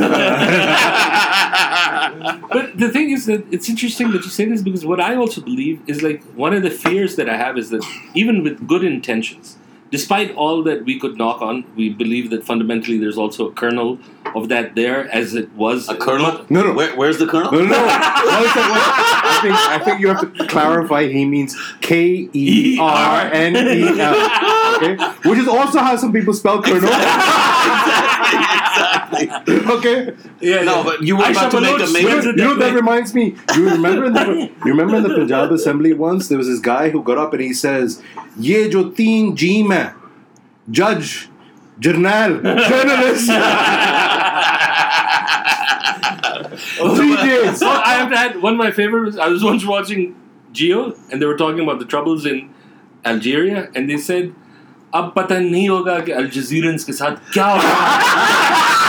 [2.53, 5.40] but the thing is that it's interesting that you say this because what I also
[5.40, 7.84] believe is like one of the fears that I have is that
[8.14, 9.57] even with good intentions,
[9.91, 13.99] despite all that we could knock on, we believe that fundamentally there's also a kernel
[14.35, 16.45] of that there, as it was a kernel.
[16.49, 16.73] No, no.
[16.73, 17.51] Where, where's the kernel?
[17.51, 17.77] No, no, no.
[17.77, 19.27] One second, one second.
[19.29, 21.07] I think I think you have to clarify.
[21.07, 24.15] He means K E R N E L.
[24.77, 24.95] Okay,
[25.29, 26.89] which is also how some people spell kernel.
[28.27, 29.27] exactly.
[29.77, 30.83] okay, Yeah, No, yeah.
[30.83, 33.13] but you were Aisha about to make a Baloch major- you know that that reminds
[33.13, 33.35] me.
[33.55, 34.25] You remember in the
[34.65, 37.41] you remember in the Punjab Assembly once there was this guy who got up and
[37.41, 38.01] he says,
[38.38, 39.86] "Ye jo teen jeem hai,
[40.70, 41.28] judge,
[41.78, 43.30] journal, journalist."
[46.96, 47.62] Three days.
[47.62, 49.05] Oh, I have to add one of my favorite.
[49.05, 50.14] Was, I was once watching
[50.53, 52.50] Geo, and they were talking about the troubles in
[53.05, 54.34] Algeria, and they said,
[54.94, 58.86] "अब पता नहीं होगा कि अल्जीरियंस के साथ क्या होगा."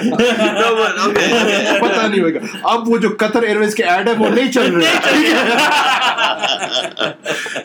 [0.00, 1.26] no, but okay.
[1.40, 1.80] okay.
[1.80, 2.40] पता नहीं होगा
[2.72, 4.92] अब वो जो कतर एयरवेज के ऐड है वो नहीं चल रहे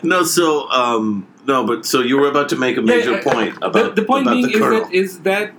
[0.04, 3.32] no, so um, no, but so you were about to make a major Yeah, uh,
[3.32, 4.80] point the- about the, point about being the is colonel.
[4.84, 5.52] that is that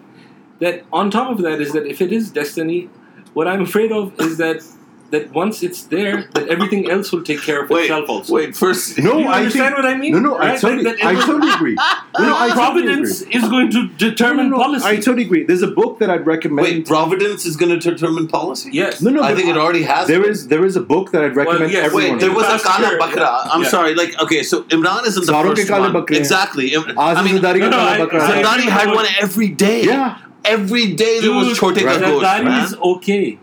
[0.60, 2.90] that on top of that is that if it is destiny,
[3.34, 4.62] what I'm afraid of is that
[5.11, 8.35] that once it's there, that everything else will take care of Wait, itself also.
[8.35, 8.55] wait.
[8.55, 10.13] First, No, Do you I understand think, what I mean?
[10.13, 10.61] No, no, I Right?
[10.61, 11.75] totally, That- that I totally agree.
[11.75, 13.35] No, no, I totally Providence agree.
[13.41, 14.87] is going to determine No, no, no, policy.
[14.87, 15.45] I totally agree.
[15.45, 16.67] There's a book that I'd recommend.
[16.69, 16.87] wait.
[16.87, 18.71] Providence is going to determine policy.
[18.73, 19.01] yes.
[19.01, 20.09] no, no, I but think it already has.
[20.09, 20.31] There been.
[20.31, 22.13] is there is a book that I'd recommend yes, everyone.
[22.13, 23.49] Wait, there was a Last Kala year, Bakra.
[23.53, 23.69] I'm yeah.
[23.69, 23.95] sorry.
[23.95, 25.93] Like, okay, so Imran isn't the Saaro first Kale one.
[25.93, 26.17] Bakre.
[26.17, 26.75] Exactly.
[26.75, 29.85] Im- I mean, Zardari no, no, I- Zardari had one every day.
[29.85, 30.19] Yeah.
[30.45, 33.39] Every day there was Dude, Chote ka Gosht, Zardari is okay.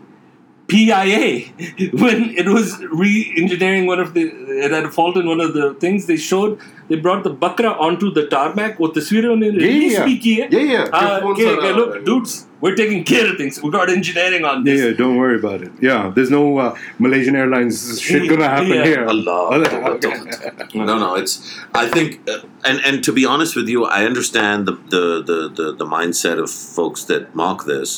[0.71, 1.23] PIA
[2.01, 2.67] when it was
[2.99, 4.21] re-engineering one of the
[4.65, 7.71] it had a fault in one of the things they showed they brought the bakra
[7.87, 10.05] onto the tarmac वो तस्वीरें उन्होंने Yeah, release yeah.
[10.05, 10.85] भी की है Yeah, yeah.
[10.99, 11.75] Uh, Your phones okay, are okay, out.
[11.81, 12.35] look dudes
[12.65, 15.65] we're taking care of things we got engineering on Yeah, this yeah, don't worry about
[15.67, 15.71] it.
[15.89, 16.69] Yeah, there's no uh,
[17.07, 18.85] Malaysian Airlines shit gonna happen Yeah.
[18.91, 19.05] here.
[19.15, 19.37] Allah.
[20.73, 21.35] no, no, it's.
[21.73, 22.37] I think, uh,
[22.71, 26.39] and and to be honest with you, I understand the the, the, the the mindset
[26.45, 27.95] of folks that mock this,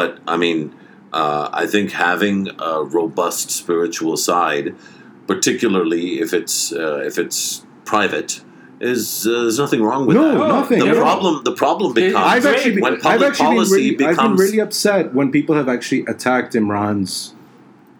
[0.00, 0.60] but I mean,
[1.13, 4.75] uh, I think having a robust spiritual side,
[5.27, 8.41] particularly if it's uh, if it's private,
[8.79, 10.37] is uh, there's nothing wrong with No, that.
[10.37, 11.01] No, nothing The at all.
[11.03, 14.17] problem, the problem becomes I've actually, been, when I've public actually been policy really, I've
[14.17, 17.33] been really upset when people have actually attacked Imran's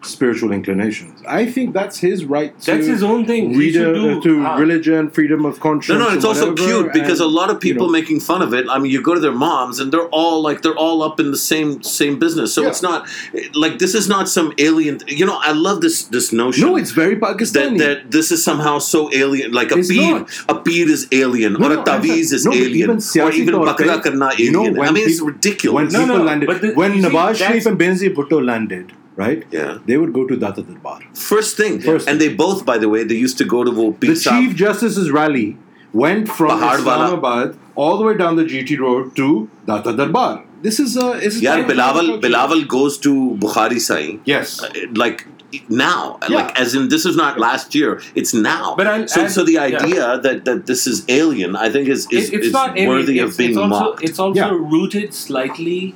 [0.02, 1.20] spiritual inclinations.
[1.26, 4.22] I think that's his right to that's his own thing he reader, should do uh,
[4.22, 4.56] to ah.
[4.56, 5.98] religion, freedom of conscience.
[5.98, 8.40] No, no, it's also whatever, cute because a lot of people you know, making fun
[8.40, 8.66] of it.
[8.70, 11.30] I mean, you go to their moms and they're all like they're all up in
[11.30, 12.54] the same same business.
[12.54, 12.68] So Yeah.
[12.68, 13.08] it's not
[13.54, 15.00] like this is not some alien.
[15.08, 16.66] You know, I love this this notion.
[16.66, 17.78] No, it's very Pakistani.
[17.78, 19.52] that this is somehow so alien.
[19.52, 20.30] Like a It's bead, not.
[20.48, 22.44] a bead is alien, No, or no, a taviz is.
[22.44, 24.76] No, alien, even or even taur pe, bakra karna you know, alien.
[24.76, 25.74] I when mean, it's people- ridiculous.
[25.74, 28.92] when No, people no, landed, the- when you Nawaz Sharif and Benazir Bhutto landed,
[29.22, 29.44] right?
[29.58, 29.78] yeah.
[29.86, 30.98] They would go to Data Darbar.
[31.28, 33.86] First thing, First and they both, by the way, they used to go to wo
[34.08, 35.46] The Chief Justice's rally
[35.92, 36.74] went from Bahar.
[36.78, 39.30] Islamabad all the way down the GT road to
[39.72, 40.44] Data Darbar.
[40.68, 41.08] This is a.
[41.30, 42.06] Is Yeah, of Bilawal.
[42.28, 43.12] Bilawal goes to
[43.44, 44.04] Bukhari Sai.
[44.36, 44.62] Yes.
[44.62, 44.70] uh,
[45.02, 45.26] like
[45.68, 46.36] now Yeah.
[46.36, 47.92] like as in this is not last year
[48.22, 49.62] it's now But I'll so so the yeah.
[49.68, 53.14] idea that that this is alien i think is is, It- is not alien, worthy
[53.18, 54.50] it's, of being it's also, mocked It's also Yeah.
[54.74, 55.94] rooted slightly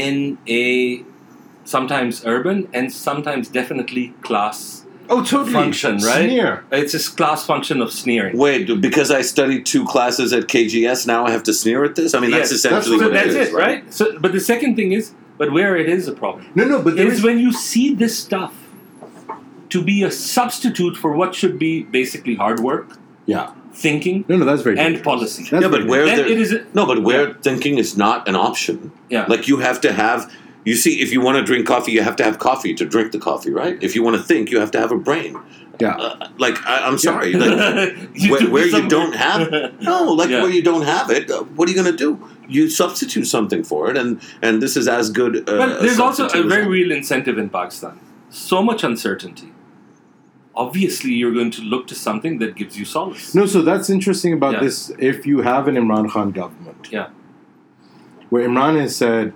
[0.00, 0.16] in
[0.48, 0.64] a
[1.74, 5.52] sometimes urban and sometimes definitely class Oh, totally.
[5.52, 6.28] function, right?
[6.28, 6.64] Sneer.
[6.70, 8.34] It's a class function of sneering.
[8.46, 12.10] wait because i studied two classes at kgs now i have to sneer at this
[12.16, 13.80] i mean that's essentially so what that's it is it, right?
[13.98, 15.04] So, but the second thing is,
[15.40, 17.24] but where it is a problem No, no, but there is is.
[17.28, 18.54] when you see this stuff
[19.74, 22.86] to be a substitute for what should be basically hard work,
[23.34, 23.46] Yeah.
[23.86, 25.04] thinking, No, no, that's very and dangerous.
[25.12, 25.42] policy.
[25.50, 28.36] That's yeah but where there, it is a- no but where thinking is not an
[28.48, 28.76] option
[29.14, 29.24] Yeah.
[29.32, 30.18] like you have to have
[30.64, 33.12] you see if you want to drink coffee you have to have coffee to drink
[33.12, 35.36] the coffee right if you want to think you have to have a brain
[35.80, 35.96] Yeah.
[35.96, 39.40] uh, like I, i'm sorry like, You where, where you don't have
[39.80, 40.42] no like Yeah.
[40.42, 42.10] where you don't have it uh, what are you going to do
[42.56, 46.26] you substitute something for it and and this is as good uh, But there's also
[46.26, 46.70] a very any.
[46.76, 47.94] real incentive in Pakistan.
[48.30, 49.48] So much uncertainty.
[50.54, 53.34] Obviously, you're going to look to something that gives you solace.
[53.34, 54.60] No, so that's interesting about Yeah.
[54.66, 54.76] this.
[54.98, 57.08] If you have an Imran Khan government, Yeah.
[58.30, 59.32] where Imran has said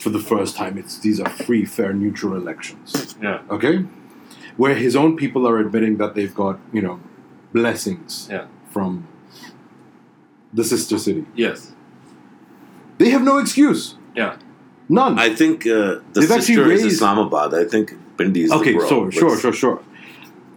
[0.00, 3.16] for the first time, it's these are free, fair, neutral elections.
[3.22, 3.42] Yeah.
[3.56, 3.76] Okay,
[4.56, 6.96] where his own people are admitting that they've got you know
[7.52, 8.46] blessings Yeah.
[8.74, 8.90] from
[10.52, 11.24] the sister city.
[11.34, 11.72] Yes.
[12.98, 13.82] They have no excuse.
[14.16, 14.36] Yeah.
[14.92, 15.14] None.
[15.20, 17.86] i think uh, the They've actually sister is raised- islamabad i think
[18.18, 18.88] Pindi is okay, the bro.
[18.88, 19.78] so sure, Let's- sure, sure.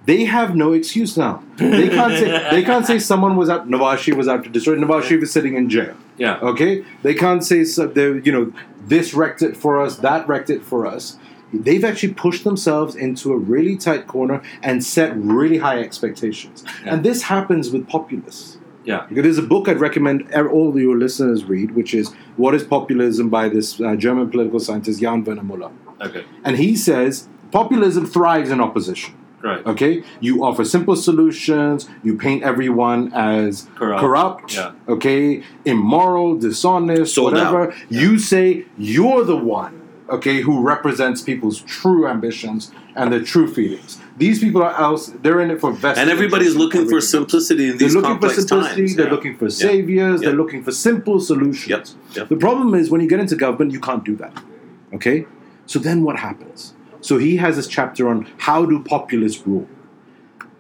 [0.06, 1.36] They have no excuse now.
[1.58, 3.70] They can't say they can't say someone was out.
[3.74, 4.76] Nawaz Sharif was out to destroy.
[4.76, 5.94] Nawaz Sharif is sitting in jail.
[6.18, 6.50] Yeah.
[6.52, 8.46] Okay, they can't say so, they- you know
[8.88, 11.18] this wrecked it for us, that wrecked it for us.
[11.54, 16.64] They've actually pushed themselves into a really tight corner and set really high expectations.
[16.84, 16.96] Yeah.
[16.96, 18.58] And this happens with populists.
[18.86, 19.06] Yeah.
[19.12, 23.30] There's a book I'd recommend ev- all your listeners read, which is "What Is Populism"
[23.30, 25.72] by this uh, German political scientist Jan Werner Müller,
[26.02, 26.26] Okay.
[26.44, 29.14] and he says populism thrives in opposition.
[29.44, 29.66] Right.
[29.66, 31.90] Okay, you offer simple solutions.
[32.02, 34.00] You paint everyone as Corrupt.
[34.00, 34.56] corrupt.
[34.56, 34.72] Yeah.
[34.88, 37.72] Okay, immoral, dishonest, Sold whatever.
[37.72, 37.74] out.
[37.90, 39.82] You say you're the one.
[40.10, 44.00] Okay, who represents people's true ambitions and their true feelings.
[44.18, 45.08] These people are else.
[45.22, 48.28] They're in it for vested and everybody's looking for simplicity in They're these looking for
[48.28, 48.82] complex simplicity.
[48.82, 49.12] times They're yeah.
[49.12, 50.22] looking for saviors.
[50.22, 50.28] Yeah.
[50.30, 51.96] They're looking for simple solutions.
[52.12, 52.16] Yep.
[52.18, 52.30] Yep.
[52.30, 54.34] The problem is when you get into government, you can't do that.
[54.94, 55.26] Okay?
[55.66, 56.74] So then what happens?
[57.04, 59.68] So he has this chapter on how do populists rule.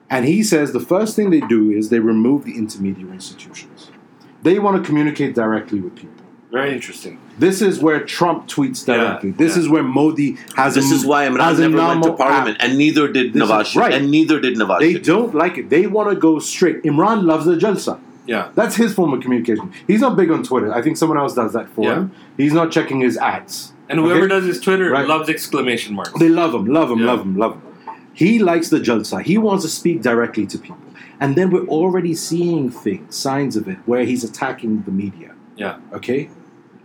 [0.09, 3.89] And he says the first thing they do is they remove the intermediary institutions.
[4.43, 6.25] They want to communicate directly with people.
[6.51, 7.19] Very interesting.
[7.39, 9.31] This is where Trump tweets Yeah, directly.
[9.31, 9.61] This yeah.
[9.63, 12.69] is where Modi has This a, is why Imran never went to parliament, app.
[12.69, 13.93] and neither did Nawaz right.
[13.93, 15.69] and neither did Nawaz They don't like it.
[15.69, 16.83] They want to go straight.
[16.83, 17.99] Imran loves the jalsa.
[18.27, 18.51] Yeah.
[18.53, 19.73] That's his form of communication.
[19.87, 20.71] He's not big on Twitter.
[20.73, 21.95] I think someone else does that for Yeah.
[21.95, 22.11] him.
[22.37, 23.72] He's not checking his ads.
[23.89, 24.27] And whoever Okay.
[24.29, 25.07] does his Twitter Right.
[25.07, 26.13] loves exclamation marks.
[26.19, 27.05] They love him, love him, Yeah.
[27.07, 27.61] love him, love him.
[28.13, 29.21] He likes the jalsa.
[29.23, 30.77] He wants to speak directly to people.
[31.19, 35.31] And then we're already seeing things, signs of it, where he's attacking the media.
[35.57, 35.75] Yeah.
[35.93, 36.29] Okay?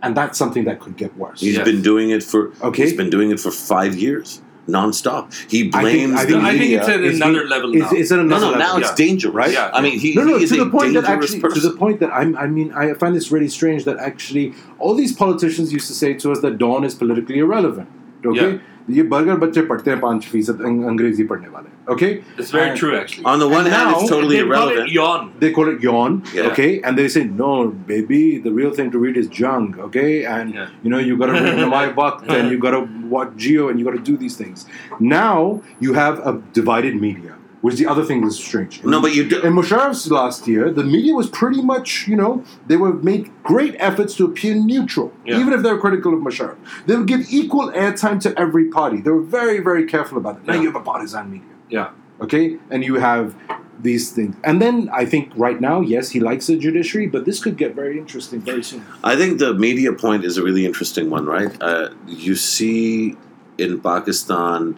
[0.01, 1.41] And that's something that could get worse.
[1.41, 1.65] He's Yes.
[1.65, 2.51] been doing it for.
[2.63, 2.83] Okay.
[2.83, 5.33] He's been doing it for five years, nonstop.
[5.49, 6.79] He I think- blames I the think- I think media.
[6.79, 7.89] it's at Is another he- level now.
[7.91, 8.51] it's at no, another no.
[8.51, 8.59] level.
[8.67, 9.05] Now it's Yeah.
[9.05, 9.51] dangerous, Right?
[9.51, 9.71] Yeah.
[9.73, 11.61] I mean, he, no, no, he is to the a point that dangerous actually, person.
[11.61, 14.93] to the point that I'm, I mean, I find this really strange that actually all
[14.95, 17.87] these politicians used to say to us that Dawn is politically irrelevant.
[18.25, 18.59] Okay,
[18.90, 21.70] ये burger बच्चे पढ़ते हैं पाँच फीसद अंग- अंग्रेजी पढ़ने वाले.
[21.94, 22.08] Okay,
[22.40, 23.24] It's very And true, actually.
[23.24, 24.92] On the one And hand, now- it's totally they call it irrelevant.
[24.96, 25.30] yawn.
[25.42, 26.18] They call it yawn.
[26.36, 26.50] Yeah.
[26.50, 27.50] Okay, and they say no,
[27.92, 28.20] baby.
[28.46, 29.78] The real thing to read is junk.
[29.88, 30.66] Okay, and Yeah.
[30.82, 32.82] you know you got to read my book, and you got to
[33.16, 34.66] watch Geo, and you got to do these things.
[35.00, 38.83] Now you have a divided media, which is the other thing that's strange.
[38.83, 39.41] No, but you do.
[39.41, 43.75] In Musharraf's last year, the media was pretty much, you know, they were made great
[43.79, 45.39] efforts to appear neutral, Yeah.
[45.39, 46.55] even if they were critical of Musharraf.
[46.85, 49.01] They would give equal airtime to every party.
[49.01, 50.47] They were very, very careful about it.
[50.47, 50.61] Now Yeah.
[50.61, 51.89] you have a partisan media, Yeah.
[52.21, 52.57] okay?
[52.71, 53.35] And you have
[53.81, 54.35] these things.
[54.43, 57.75] And then I think right now, yes, he likes the judiciary, but this could get
[57.75, 58.81] very interesting very soon.
[59.03, 61.51] I think the media point is a really interesting one, right?
[61.61, 63.15] Uh, you see
[63.57, 64.77] in Pakistan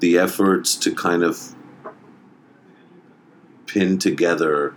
[0.00, 1.54] the efforts to kind of
[3.72, 4.74] pin together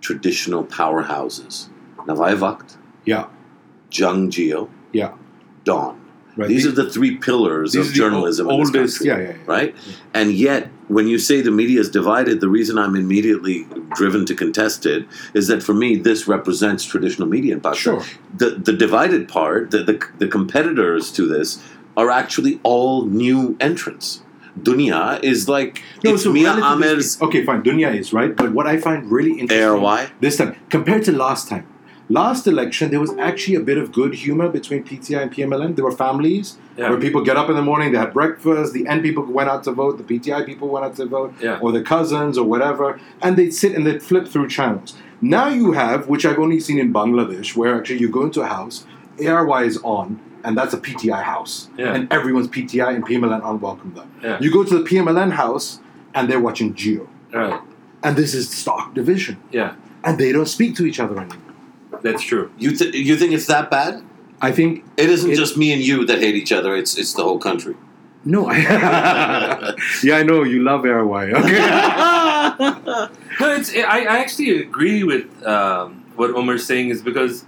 [0.00, 1.68] traditional powerhouses.
[2.06, 3.28] Nawai Yeah,
[3.90, 5.14] Jung Geo, yeah.
[5.64, 6.00] Dawn.
[6.36, 6.48] Right.
[6.48, 9.42] These are the three pillars of journalism in this country, yeah, yeah, yeah.
[9.46, 9.76] right?
[10.12, 14.34] And yet, when you say the media is divided, the reason I'm immediately driven to
[14.34, 18.00] contest it is that for me, this represents traditional media in Pakistan.
[18.00, 18.18] Sure.
[18.36, 21.62] The the divided part, the, the the competitors to this,
[21.96, 24.22] are actually all new entrants.
[24.60, 27.62] Dunya is like No, it's so Mia relatively Amir's okay, fine.
[27.62, 30.08] Dunya is right, but what I find really interesting ARY.
[30.20, 31.66] this time compared to last time,
[32.08, 35.74] last election there was actually a bit of good humor between PTI and PMLN.
[35.76, 36.90] There were families Yeah.
[36.90, 38.72] where people get up in the morning, they had breakfast.
[38.72, 41.58] The N people went out to vote, the PTI people went out to vote, Yeah.
[41.60, 44.94] or the cousins or whatever, and they'd sit and they'd flip through channels.
[45.20, 48.46] Now you have, which I've only seen in Bangladesh, where actually you go into a
[48.46, 48.84] house,
[49.18, 50.18] ARY is on.
[50.44, 51.94] And that's a PTI house, Yeah.
[51.94, 54.08] and everyone's PTI and PMLN unwelcome them.
[54.22, 54.38] Yeah.
[54.42, 55.80] You go to the PMLN house,
[56.14, 57.08] and they're watching Geo.
[57.32, 57.58] Right.
[58.02, 59.38] And this is stock division.
[59.50, 59.72] Yeah.
[60.04, 61.38] And they don't speak to each other anymore.
[62.02, 62.50] That's true.
[62.58, 64.02] You th- you think it's that bad?
[64.42, 66.76] I think It isn't It- just me and you that hate each other.
[66.76, 67.74] It's it's the whole country.
[68.26, 68.50] no.
[68.52, 71.32] yeah, I know you love ARY.
[71.40, 71.62] Okay.
[73.40, 73.70] No, it's.
[73.74, 77.44] I, I actually agree with um, what Omar's saying is because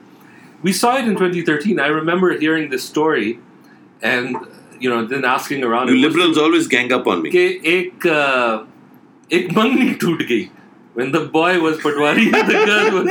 [0.67, 1.79] we saw it in 2013.
[1.79, 3.39] I remember hearing this story,
[4.03, 4.37] and
[4.81, 5.89] you know, then asking around.
[5.89, 7.29] You liberals always gang up on me.
[8.05, 8.67] Uh,
[10.95, 13.09] when the boy was Patwari and the girl was,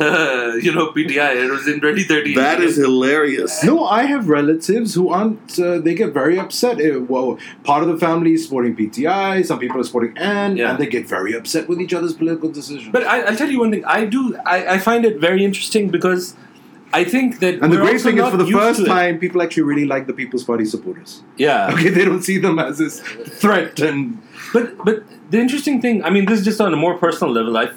[0.00, 1.44] uh, you know, PTI.
[1.44, 2.34] It was in 2013.
[2.34, 3.62] That is hilarious.
[3.62, 6.80] No, I have relatives who aren't, uh, they get very upset.
[6.80, 10.70] It, well, part of the family is supporting PTI, some people are supporting N, yeah.
[10.70, 12.88] and they get very upset with each other's political decisions.
[12.90, 13.84] But I, will tell you one thing.
[13.84, 16.34] I do, I, I find it very interesting because–
[16.92, 19.84] I think that and the great thing is for the first time, people actually really
[19.84, 21.22] like the People's Party supporters.
[21.36, 21.70] Yeah.
[21.72, 24.22] Okay, they don't see them as this threat and.
[24.52, 27.58] But but the interesting thing, I mean, this is just on a more personal level.
[27.58, 27.68] I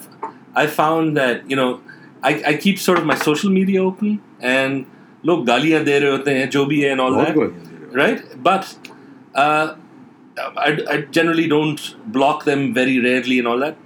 [0.55, 1.81] I found that you know
[2.23, 4.85] I, I keep sort of my social media open and
[5.23, 7.37] look galiyan de rahe hain jo bhi hai and all that
[7.99, 8.75] right but
[9.35, 9.75] uh,
[10.37, 11.81] I, I generally don't
[12.11, 13.77] block them very rarely and all that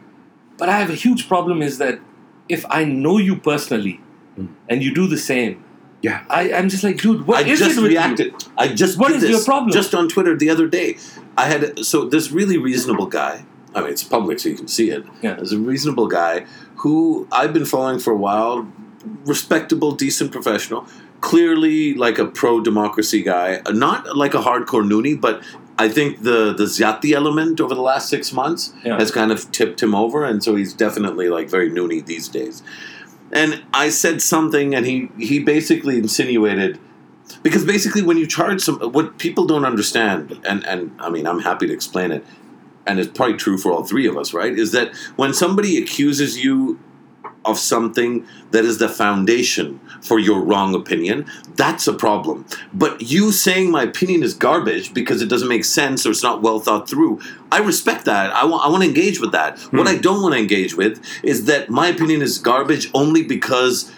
[0.57, 1.99] but I have a huge problem is that
[2.47, 3.99] if I know you personally
[4.37, 4.49] Mm.
[4.69, 5.63] and you do the same,
[6.01, 6.23] Yeah.
[6.29, 8.35] I, I'm just like, dude, what I is just it with you?
[8.57, 9.71] I just What is your problem?
[9.71, 10.97] Just on Twitter the other day,
[11.37, 13.45] I had so this really reasonable guy.
[13.73, 15.03] I mean, it's public, so you can see it.
[15.21, 15.33] Yeah.
[15.35, 16.45] There's a reasonable guy
[16.77, 18.67] who I've been following for a while.
[19.25, 20.87] Respectable, decent professional.
[21.21, 23.61] Clearly, like a pro democracy guy.
[23.71, 25.41] Not like a hardcore noonie, but
[25.77, 28.97] I think the the Zyati element over the last six months Yeah.
[28.99, 32.63] has kind of tipped him over, and so he's definitely like very noonie these days.
[33.35, 36.79] And I said something, and he he basically insinuated
[37.43, 41.39] because basically when you charge some what people don't understand and and i mean i'm
[41.39, 42.25] happy to explain it
[42.85, 46.43] and it's probably true for all three of us right is that when somebody accuses
[46.43, 46.79] you
[47.45, 51.25] of something that is the foundation for your wrong opinion
[51.55, 56.05] that's a problem but you saying my opinion is garbage because it doesn't make sense
[56.05, 57.19] or it's not well thought through
[57.51, 59.77] i respect that i want, I want to engage with that hmm.
[59.77, 63.91] what i don't want to engage with is that my opinion is garbage only because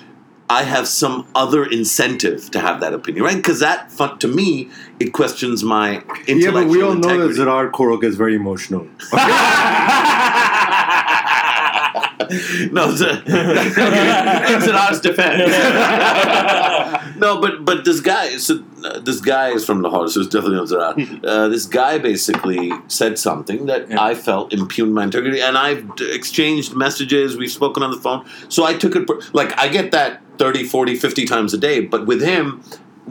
[0.49, 3.35] I have some other incentive to have that opinion, right?
[3.35, 7.35] Because that, fun, to me, it questions my intellectual Yeah, but we all know that.
[7.35, 8.87] Zarar Khuhro is very emotional.
[12.71, 15.51] no, the, in Zarar's defense.
[17.17, 20.57] no, but but this guy, so uh, this guy is from Lahore, so it's definitely
[20.57, 21.25] not Zarar.
[21.25, 24.01] Uh, this guy basically said something that Yeah.
[24.01, 27.37] I felt impugned my integrity, and I've exchanged messages.
[27.37, 30.63] We've spoken on the phone, so I took it per- like I get that 30,
[30.65, 32.61] 40, 50 times a day, but with him.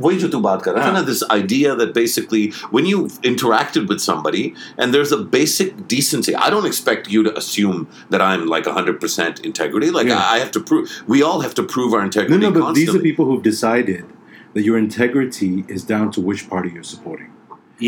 [0.04, 0.94] वही जो तू बात कर रहा था हाँ.
[1.02, 2.42] ना this idea that basically
[2.76, 4.44] when you've interacted with somebody
[4.78, 7.82] and there's a basic decency I don't expect you to assume
[8.16, 10.22] that I'm like 100% integrity like Yeah.
[10.22, 12.56] I I have to prove we all have to prove our No, integrity no, but
[12.60, 13.10] these are constantly.
[13.10, 14.16] people who've decided
[14.56, 17.30] that your integrity is down to which party you're supporting.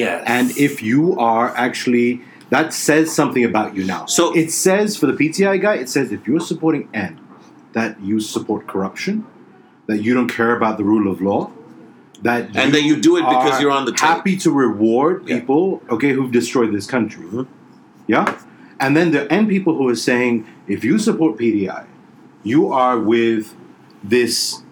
[0.01, 0.21] yes.
[0.35, 2.05] And if you are actually,
[2.53, 3.97] that says something about you now.
[4.19, 7.19] So- it says for the PTI guy, it says if you're supporting N,
[7.81, 9.19] that you support corruption,
[9.91, 11.41] that you don't care about the rule of law,
[12.22, 14.00] that And that you do it because you're on the tape.
[14.00, 15.38] happy to reward Yeah.
[15.40, 17.24] people, okay, who've destroyed this country.
[17.26, 17.46] Mhm.
[18.06, 18.34] Yeah,
[18.80, 21.84] and then the N people who are saying if you support PTI,
[22.42, 23.54] you are with
[24.02, 24.62] this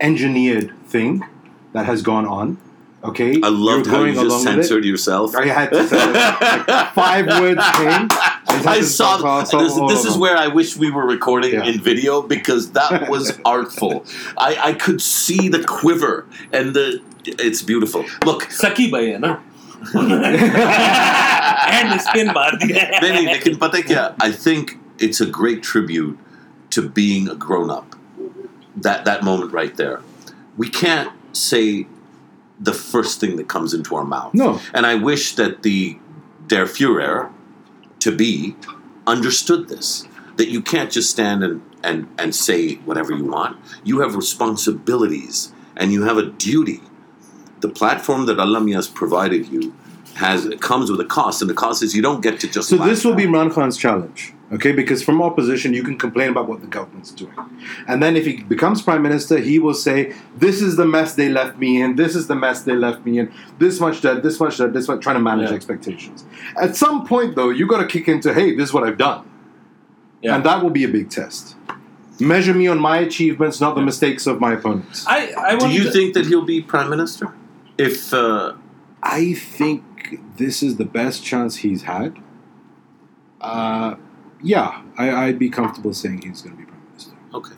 [0.00, 1.24] engineered thing
[1.72, 2.58] that has gone on.
[3.04, 4.62] Okay, I loved You're how you just along with it.
[4.64, 8.08] censored yourself I had to say like five words came.
[8.57, 10.21] I saw so this, all this of is them.
[10.21, 11.65] where I wish we were recording Yeah.
[11.71, 14.05] in video because that was artful.
[14.37, 18.05] I, I could see the quiver and the it's beautiful.
[18.25, 19.31] Look, सकी भाई है ना
[20.63, 24.03] and spin मार दिया नहीं, नहीं, लेकिन पता है क्या?
[24.27, 24.73] I think
[25.07, 26.17] it's a great tribute
[26.77, 27.95] to being a grown up.
[28.87, 29.99] That that moment right there.
[30.57, 31.87] We can't say
[32.69, 34.33] the first thing that comes into our mouth.
[34.33, 34.59] No.
[34.73, 35.97] And I wish that the
[36.53, 37.29] Der Fuhrer
[38.00, 38.56] to be
[39.06, 40.06] understood this.
[40.36, 43.56] That you can't just stand and, and, and say whatever you want.
[43.82, 46.80] You have responsibilities and you have a duty.
[47.60, 49.74] The platform that Allah has provided you
[50.14, 52.76] has comes with a cost, and the cost is you don't get to just So
[52.76, 53.24] this will be.
[53.24, 54.72] Imran Khan's challenge, okay?
[54.72, 57.34] Because from opposition, you can complain about what the government's doing,
[57.86, 61.28] and then if he becomes prime minister, he will say, "This is the mess they
[61.28, 61.96] left me in.
[61.96, 63.30] This is the mess they left me in.
[63.58, 64.22] This much debt.
[64.22, 64.72] This much debt.
[64.72, 65.56] This much." Trying to manage Yeah.
[65.56, 66.24] expectations.
[66.60, 69.22] At some point, though, you got to kick into, "Hey, this is what I've done,"
[70.22, 70.34] Yeah.
[70.34, 71.54] and that will be a big test.
[72.20, 75.04] Measure me on my achievements, not the mistakes of my opponents.
[75.06, 77.32] I, I Do you to- think that he'll be prime minister?
[77.78, 78.54] If uh,
[79.04, 82.16] I think this is the best chance he's had.
[83.40, 83.94] Uh,
[84.42, 87.12] yeah, I, I'd be comfortable saying he's going to be prime minister.
[87.34, 87.54] okay,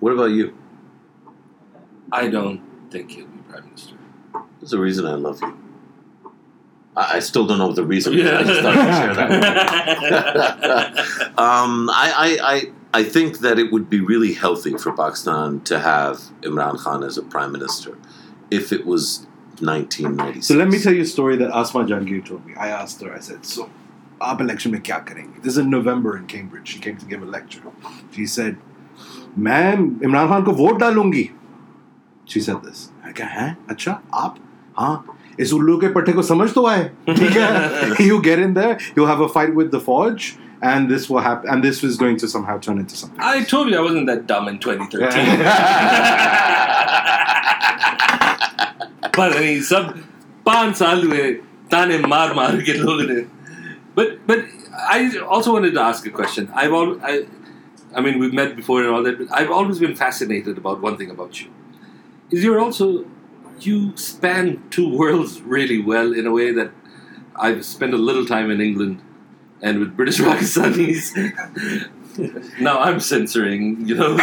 [0.00, 0.56] what about you?
[2.12, 3.96] I don't think he'll be prime minister.
[4.60, 5.56] There's a reason I love you.
[6.96, 8.26] I, I still don't know what the reason is.
[8.26, 10.98] I just thought I'd share that.
[11.38, 15.78] um, I, I, I, I think that it would be really healthy for Pakistan to
[15.78, 17.98] have Imran Khan as a prime minister
[18.50, 19.26] if it was
[19.60, 20.46] 1996.
[20.46, 22.54] So let me tell you a story that Asma Jahangir told me.
[22.54, 23.70] I asked her, I said, so,
[24.21, 25.41] आप election में क्या करेंगे?
[25.41, 26.67] This is in November in Cambridge.
[26.67, 27.61] She came to give a lecture.
[28.15, 28.55] She said,
[29.37, 31.29] मैं इमरान खान को vote डालूंगी.
[32.27, 32.91] She said this.
[33.07, 33.57] I कहा, हैं?
[33.69, 34.35] अच्छा, आप?
[34.79, 35.17] हाँ.
[35.39, 36.83] इस उल्लू के पट्टे को समझ तो आए.
[37.09, 38.07] ठीक है?
[38.07, 41.49] You get in there, you'll have a fight with the Forge, and this will happen,
[41.49, 43.19] and this is going to somehow turn into something.
[43.19, 45.41] I told you I wasn't that dumb in 2013.
[49.17, 49.93] पर नहीं सब
[50.45, 51.23] पांच साल हुए
[51.71, 53.21] ताने मार मार के लोगों ने
[53.96, 54.44] but but
[54.76, 56.48] I also wanted to ask a question.
[56.54, 57.26] I've al- I,
[57.94, 60.96] I mean we've met before and all that but I've always been fascinated about one
[60.96, 61.50] thing about you.
[62.30, 63.06] Is you're also
[63.58, 66.70] you span two worlds really well in a way that
[67.34, 69.02] I've spent a little time in England
[69.62, 71.10] and with British Pakistanis.
[72.58, 74.16] Now I'm censoring you know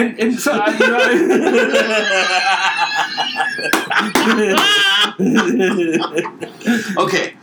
[0.00, 0.88] and and so I, you
[6.96, 7.34] know, okay,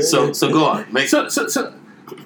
[0.00, 0.92] so so go on.
[0.92, 1.74] Make, so so so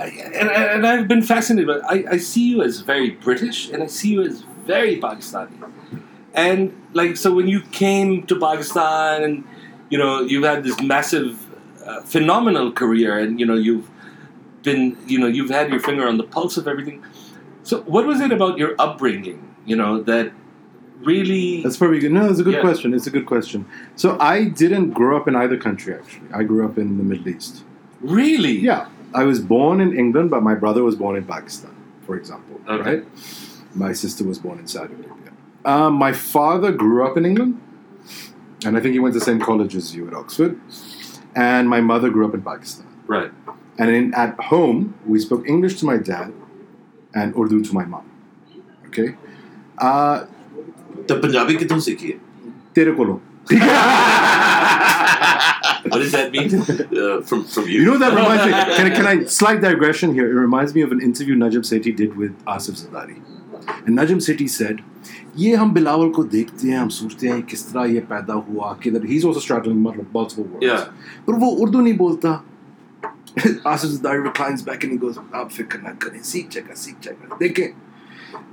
[0.00, 3.86] and, and I've been fascinated but I, I see you as very British and I
[3.86, 5.70] see you as very Pakistani
[6.32, 9.44] and like so when you came to Pakistan and
[9.90, 11.38] you know you've had this massive
[11.86, 13.88] uh, phenomenal career and you know you've
[14.62, 17.04] been you know you've had your finger on the pulse of everything
[17.62, 20.32] so what was it about your upbringing you know that
[21.02, 22.12] really That's probably good.
[22.12, 22.60] No, it's a good Yeah.
[22.60, 22.94] question.
[22.94, 23.66] It's a good question.
[23.96, 26.28] So I didn't grow up in either country, actually.
[26.32, 27.64] I grew up in the Middle East.
[28.00, 31.70] really Yeah, I was born in England, but my brother was born in Pakistan,
[32.06, 32.60] for example.
[32.68, 32.96] Okay.
[32.96, 33.04] Right?
[33.74, 35.32] My sister was born in Saudi Arabia.
[35.64, 37.60] Um, my father grew up in England,
[38.64, 40.58] and I think he went to the same college as you at Oxford.
[41.34, 42.86] And my mother grew up in Pakistan.
[43.06, 43.32] right
[43.78, 46.32] And in, at home, we spoke English to my dad
[47.14, 48.04] and Urdu to my mom.
[48.88, 49.16] Okay?
[49.78, 50.26] Uh,
[51.08, 52.18] तो पंजाबी कितों सीखी है
[52.74, 53.20] तेरे को लो
[55.86, 56.52] What does that mean?
[56.60, 57.80] Uh, from from you.
[57.80, 58.52] You know that reminds me.
[58.76, 60.28] Can, can I slight digression here?
[60.30, 63.16] It reminds me of an interview Najib Sethi did with Asif Zardari,
[63.84, 64.80] and Najib Sethi said,
[65.36, 69.06] "ये हम बिलावल को देखते हैं हम सोचते हैं किस तरह ये पैदा हुआ किधर
[69.12, 70.88] he's also straddling mul- multiple worlds Yeah.
[71.26, 72.40] पर वो उर्दू नहीं बोलता
[73.72, 77.36] Asif Zardari reclines back and he goes आप फ़िक्र ना करें सीख जाएगा सीख जाएगा
[77.40, 77.66] देखें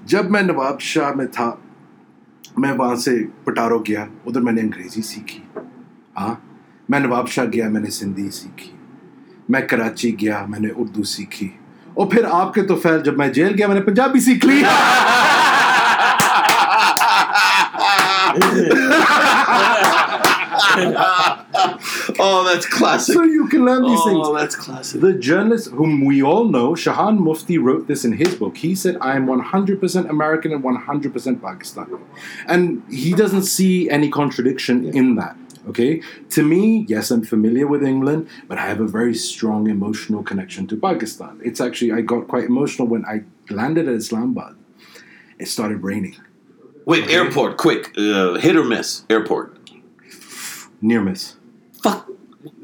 [0.05, 1.51] جب میں نواب شاہ میں تھا،
[2.57, 3.11] میں وہاں سے
[3.43, 5.59] پٹارو گیا، ادھر میں نے انگریزی سیکھی۔
[6.17, 6.35] ہاں
[6.89, 8.71] میں نواب شاہ گیا، میں نے سندھی سیکھی۔
[9.49, 11.49] میں کراچی گیا، میں نے اردو سیکھی۔
[11.93, 14.63] اور پھر آپ کے تو فیل جب میں جیل گیا، میں نے پنجابی سیکھ لی۔
[22.19, 23.15] oh, that's classic.
[23.15, 25.01] so you can learn these things Oh, that's classic.
[25.01, 28.57] The journalist, whom we all know, Shahan Mufti, wrote this in his book.
[28.57, 31.99] He said, I am 100% American and 100% Pakistani.
[32.47, 35.35] And he doesn't see any contradiction in that.
[35.67, 36.01] Okay?
[36.31, 40.67] To me, yes, I'm familiar with England, but I have a very strong emotional connection
[40.67, 41.39] to Pakistan.
[41.43, 44.55] It's actually, I got quite emotional when I landed at Islamabad.
[45.39, 46.17] It started raining.
[46.85, 49.50] Wait, airport, quick, uh, hit or miss, airport.
[50.81, 51.35] Near miss.
[51.81, 52.07] Fuck.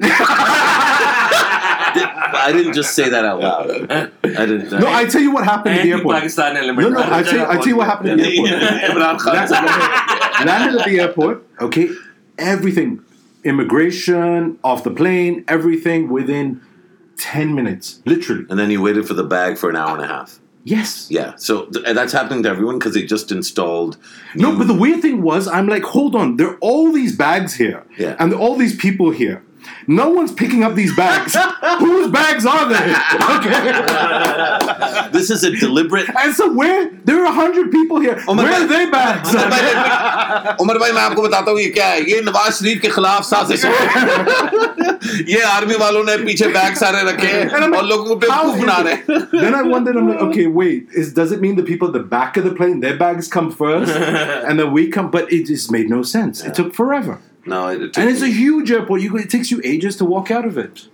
[2.40, 3.70] I didn't just say that out loud.
[3.90, 4.10] I
[4.46, 4.70] didn't.
[4.72, 6.16] No, I tell you what happened at the airport.
[6.16, 8.50] Pakistan No, no, I tell, you, I tell you what happened at the airport.
[9.24, 11.46] Landed- landed at the airport.
[11.60, 11.90] Okay,
[12.38, 13.00] everything,
[13.44, 16.60] immigration, off the plane, everything within
[17.16, 18.44] ten minutes, literally.
[18.50, 20.38] And then you waited for the bag for an hour and a half.
[20.74, 21.06] Yes.
[21.18, 23.96] Yeah, so th- and that's happening to everyone because they just installed.
[24.34, 27.54] No, but the weird thing was, I'm like, hold on, there are all these bags
[27.54, 28.16] here, Yeah.
[28.18, 29.38] and all these people here.
[29.87, 31.35] No one's picking up these bags.
[31.79, 32.95] Whose bags are they?
[33.35, 33.59] Okay.
[35.11, 36.09] This is a deliberate.
[36.21, 38.21] And so where there are a hundred people here.
[38.27, 38.61] Oh my where God.
[38.61, 39.33] are their bags?
[40.61, 43.65] Umar भाई मैं आपको बताता हूँ ये क्या है ये नवाज शरीफ के खिलाफ साजिश
[43.65, 43.71] है
[45.33, 48.31] ये आर्मी वालों ने पीछे बैग सारे रखे हैं And I'm like, और लोगों को
[48.31, 48.85] how बेवकूफ is बना it?
[48.85, 51.87] रहे हैं then I wondered, I'm like, okay, wait, is does it mean the people
[51.87, 55.11] at the back of the plane, their bags come first, and then we come?
[55.19, 56.43] But it just made no sense.
[56.51, 59.00] It took forever, no, it, it and it's a huge airport.
[59.00, 60.88] You it takes you ages to walk out of it.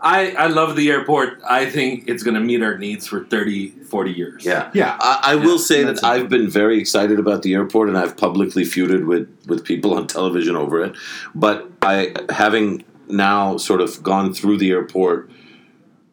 [0.00, 1.40] I, I love the airport.
[1.48, 4.44] I think it's going to meet our needs for 30, 40 years.
[4.44, 4.96] Yeah, Yeah.
[5.00, 6.06] I, I will say that's that.
[6.06, 10.06] I've been very excited about the airport, and I've publicly feuded with with people on
[10.06, 10.94] television over it.
[11.34, 15.30] But I, having now sort of gone through the airport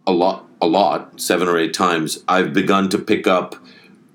[0.08, 3.56] a lot, a lot, seven or eight times, I've begun to pick up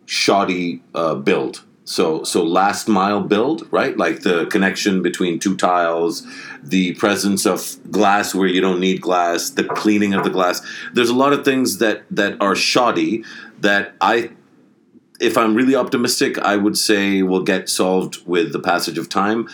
[0.06, 1.64] shoddy uh, build.
[1.88, 3.96] So, so last mile build, right?
[3.96, 6.26] Like the connection between two tiles,
[6.62, 10.60] the presence of glass where you don't need glass, the cleaning of the glass.
[10.92, 13.24] There's a lot of things that that are shoddy
[13.60, 14.30] that I,
[15.18, 19.48] if I'm really optimistic, I would say will get solved with the passage of time.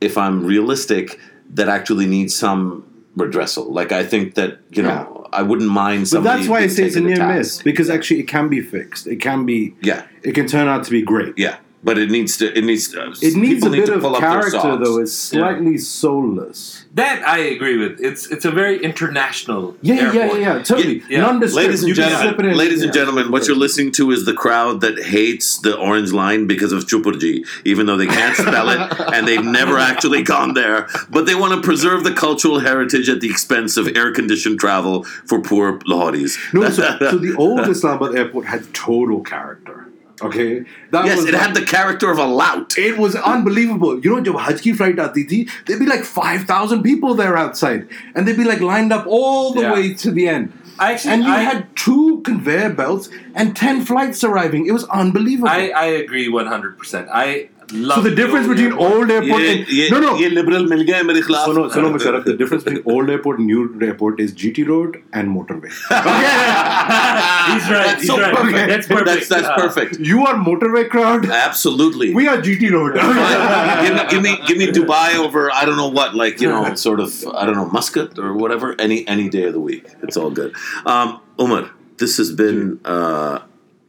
[0.00, 1.20] If I'm realistic,
[1.50, 2.84] that actually needs some
[3.16, 3.70] redressal.
[3.70, 6.08] Like I think that you know, I wouldn't mind.
[6.10, 7.36] But that's why I say it's a near task.
[7.36, 9.06] miss because actually it can be fixed.
[9.06, 9.76] It can be.
[9.80, 11.34] Yeah, It can turn out to be great.
[11.38, 12.56] yeah, but it needs to.
[12.56, 12.88] It needs.
[12.92, 14.98] To, It needs people a need bit to of pull up their character, though.
[14.98, 16.84] It's slightly soulless.
[16.94, 18.00] That I agree with.
[18.00, 20.40] It's it's a very international Yeah, yeah, yeah, airport.
[20.40, 21.02] yeah, totally.
[21.08, 21.20] Yeah.
[21.20, 21.66] Nondescript.
[21.66, 22.56] Ladies and You slip it gentlemen, in.
[22.56, 23.00] ladies and Yeah.
[23.00, 26.84] gentlemen, what you're listening to is the crowd that hates the orange line because of
[26.86, 28.80] Chauburji, even though they can't spell it
[29.14, 30.88] and they've never actually gone there.
[31.10, 35.40] But they want to preserve the cultural heritage at the expense of air-conditioned travel for
[35.40, 36.36] poor Lahoris.
[36.52, 39.86] No, so, so the old Islamabad airport had total character.
[40.21, 42.77] Okay, that yes, was it had the character of a lout.
[42.77, 43.99] It was unbelievable.
[43.99, 47.37] You know, जब हज की flight आती थी, there'd be like five thousand people there
[47.37, 49.73] outside, and they'd be like lined up all the Yeah.
[49.73, 50.53] way to the end.
[50.79, 54.65] I actually And you I, had two conveyor belts and ten flights arriving.
[54.65, 55.49] It was unbelievable.
[55.49, 57.07] I, I agree one hundred percent.
[57.11, 57.56] I love
[57.95, 58.93] so the difference old between airport.
[58.93, 61.45] old airport ये, and ये, no, no, ये liberal मिल गए मेरे खिलाफ.
[61.45, 64.67] So no, so no, Musharraf, the difference between old airport and new airport is GT
[64.67, 65.69] road and motorway.
[65.69, 67.85] He's right.
[67.87, 68.35] That's he's so right.
[68.35, 68.67] perfect.
[68.73, 69.05] That's perfect.
[69.07, 69.99] That's, that's Uh, perfect.
[69.99, 71.25] You are motorway crowd.
[71.25, 72.13] Absolutely.
[72.13, 72.93] We are GT road.
[72.95, 76.73] give, me, give me give me Dubai over I don't know what like you know
[76.75, 80.17] sort of I don't know Muscat or whatever any any day of the week it's
[80.17, 80.53] all good
[80.85, 83.39] um, Umar this has been uh,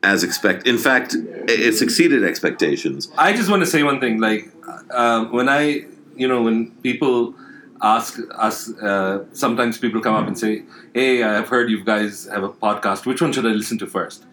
[0.02, 4.20] as expect in fact it, exceeded expectations I just want to say one thing.
[4.20, 4.52] Like
[4.92, 5.86] um, when I,
[6.16, 7.36] you know, when people
[7.82, 12.44] ask us, uh, sometimes people come up and say, "Hey, I've heard you guys have
[12.44, 13.06] a podcast.
[13.06, 14.26] Which one should I listen to first?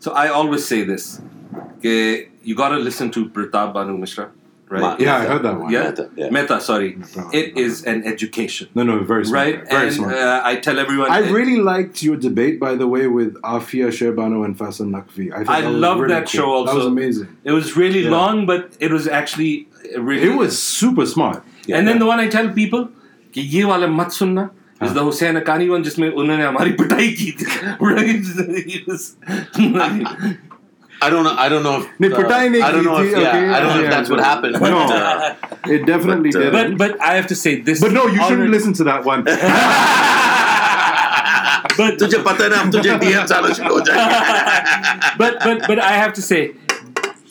[0.00, 1.20] So I always say this:
[1.78, 4.30] okay, you got to listen to Pratap Bhanu Mishra
[4.70, 4.80] right?
[4.80, 5.22] Ma- yeah, Mehta.
[5.22, 5.72] I heard that one.
[5.72, 6.30] Yeah, Mehta, yeah.
[6.30, 6.94] Mehta sorry.
[6.94, 8.68] Mehta, it is an education.
[8.74, 9.46] No, no, very smart.
[9.46, 10.14] Right, very and smart.
[10.14, 11.10] Uh, I tell everyone.
[11.10, 15.32] I really liked your debate, by the way, with Afiya Shehrbano and Fasan Naqvi.
[15.32, 16.40] I, I love really that cool.
[16.40, 16.50] show.
[16.52, 17.36] Also, that was amazing.
[17.44, 18.10] It was really yeah.
[18.10, 20.28] long, but it was actually really.
[20.28, 21.44] It was super smart.
[21.66, 22.88] Yeah, and then the one I tell people,
[23.34, 24.50] कि ये वाला मत सुनना
[24.80, 27.46] is the Husain Haqqani one जिसमें उन्होंने हमारी पिटाई की थी
[27.80, 28.22] right
[31.00, 31.34] I don't know.
[31.36, 31.80] I don't know.
[31.80, 32.98] If, uh, I don't know.
[32.98, 34.16] If, yeah, okay, I don't know yeah, if that's yeah.
[34.16, 34.56] what happened.
[34.58, 35.36] But, no, uh,
[35.66, 36.78] it definitely but, uh, did.
[36.78, 37.80] But but I have to say this.
[37.80, 39.24] But no, you shouldn't listen to that one.
[41.78, 42.48] but तुझे पता
[45.18, 46.54] But but but I have to say,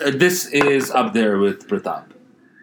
[0.06, 2.06] uh, this is up there with Pratap.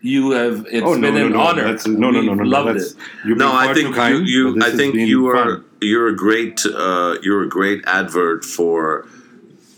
[0.01, 1.65] You have it's oh, no, been no, an no, honor.
[1.65, 2.95] That's, no, no, no, no, loved it.
[3.25, 7.49] No, I think you, you I think you are you're a great uh, you're a
[7.49, 9.07] great advert for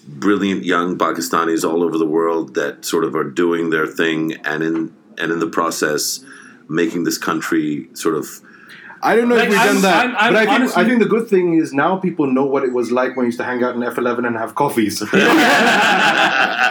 [0.09, 4.62] brilliant young Pakistanis all over the world that sort of are doing their thing and
[4.62, 6.24] in and in the process
[6.68, 8.40] making this country sort of
[9.02, 10.82] I don't know Like, if we've I'm- done that, I'm- I'm but I think honestly-
[10.82, 13.26] I think the good thing is now people know what it was like when we
[13.26, 15.02] used to hang out in F11 and have coffees.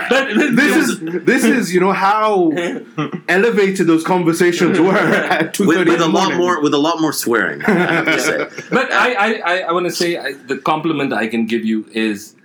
[0.08, 2.52] But this is this is you know how
[3.28, 7.12] elevated those conversations were at two with, with a lot more with a lot more
[7.14, 7.62] swearing.
[7.64, 8.38] I have to say.
[8.70, 11.86] But I, I, I, I want to say I, the compliment I can give you
[11.92, 12.36] is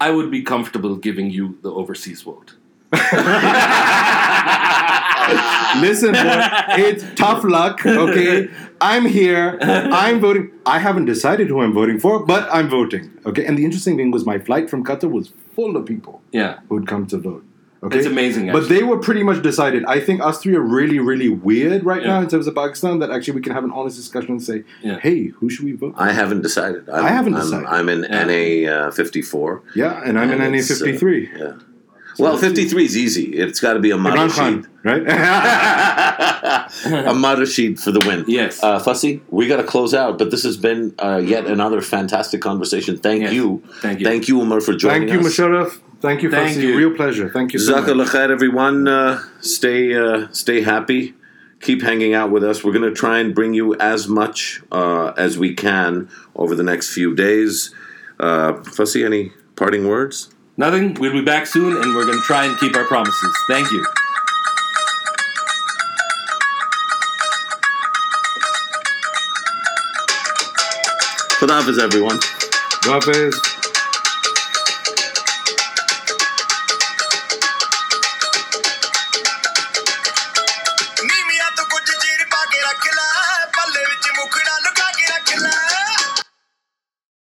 [0.00, 2.54] I would be comfortable giving you the overseas vote.
[5.80, 6.40] Listen, boy,
[6.86, 7.84] it's tough luck.
[7.86, 8.48] Okay,
[8.80, 9.58] I'm here.
[9.62, 10.50] I'm voting.
[10.66, 13.10] I haven't decided who I'm voting for, but I'm voting.
[13.26, 16.58] Okay, and the interesting thing was my flight from Qatar was full of people Yeah.
[16.68, 17.44] who'd come to vote.
[17.82, 19.86] Okay, It's amazing, But they were pretty much decided.
[19.86, 22.98] I think us three are really, really weird right now in terms of Pakistan.
[22.98, 24.98] That actually we can have an honest discussion and say, Yeah.
[24.98, 26.02] "Hey, who should we vote?" for?
[26.02, 26.86] I haven't decided.
[26.90, 27.66] I'm, I haven't I'm, decided.
[27.66, 28.24] I'm in Yeah.
[28.24, 29.62] NA uh, 54.
[29.74, 31.30] yeah, and I'm in NA it's, uh, 53.
[31.38, 31.52] yeah.
[32.18, 33.32] Well, 53 is easy.
[33.34, 34.70] It's got to be a Imran model Khan, sheet.
[34.84, 35.02] right?
[37.06, 38.26] a model sheet for the win.
[38.28, 38.62] Yes.
[38.62, 42.42] Uh, Fasi, we got to close out, but this has been uh, yet another fantastic
[42.42, 42.98] conversation.
[42.98, 43.32] Thank Yes.
[43.32, 43.62] you.
[43.80, 44.06] Thank you.
[44.06, 45.14] Thank you, Umar, for joining us.
[45.14, 45.38] Thank you, us.
[45.38, 45.80] Musharraf.
[46.00, 46.62] Thank you, Thank Fasi.
[46.62, 46.76] you.
[46.78, 47.28] Real pleasure.
[47.28, 47.84] Thank you so much.
[47.84, 48.88] Jazakallah everyone.
[48.88, 51.14] Uh, stay, uh, stay happy.
[51.60, 52.64] Keep hanging out with us.
[52.64, 56.62] We're going to try and bring you as much uh, as we can over the
[56.62, 57.74] next few days.
[58.18, 60.30] Uh, Fasi, any parting words?
[60.56, 60.94] Nothing.
[60.94, 63.36] We'll be back soon, and we're going to try and keep our promises.
[63.46, 63.84] Thank you.
[71.40, 72.18] Khuda Hafiz, everyone.
[72.84, 73.59] Hafiz.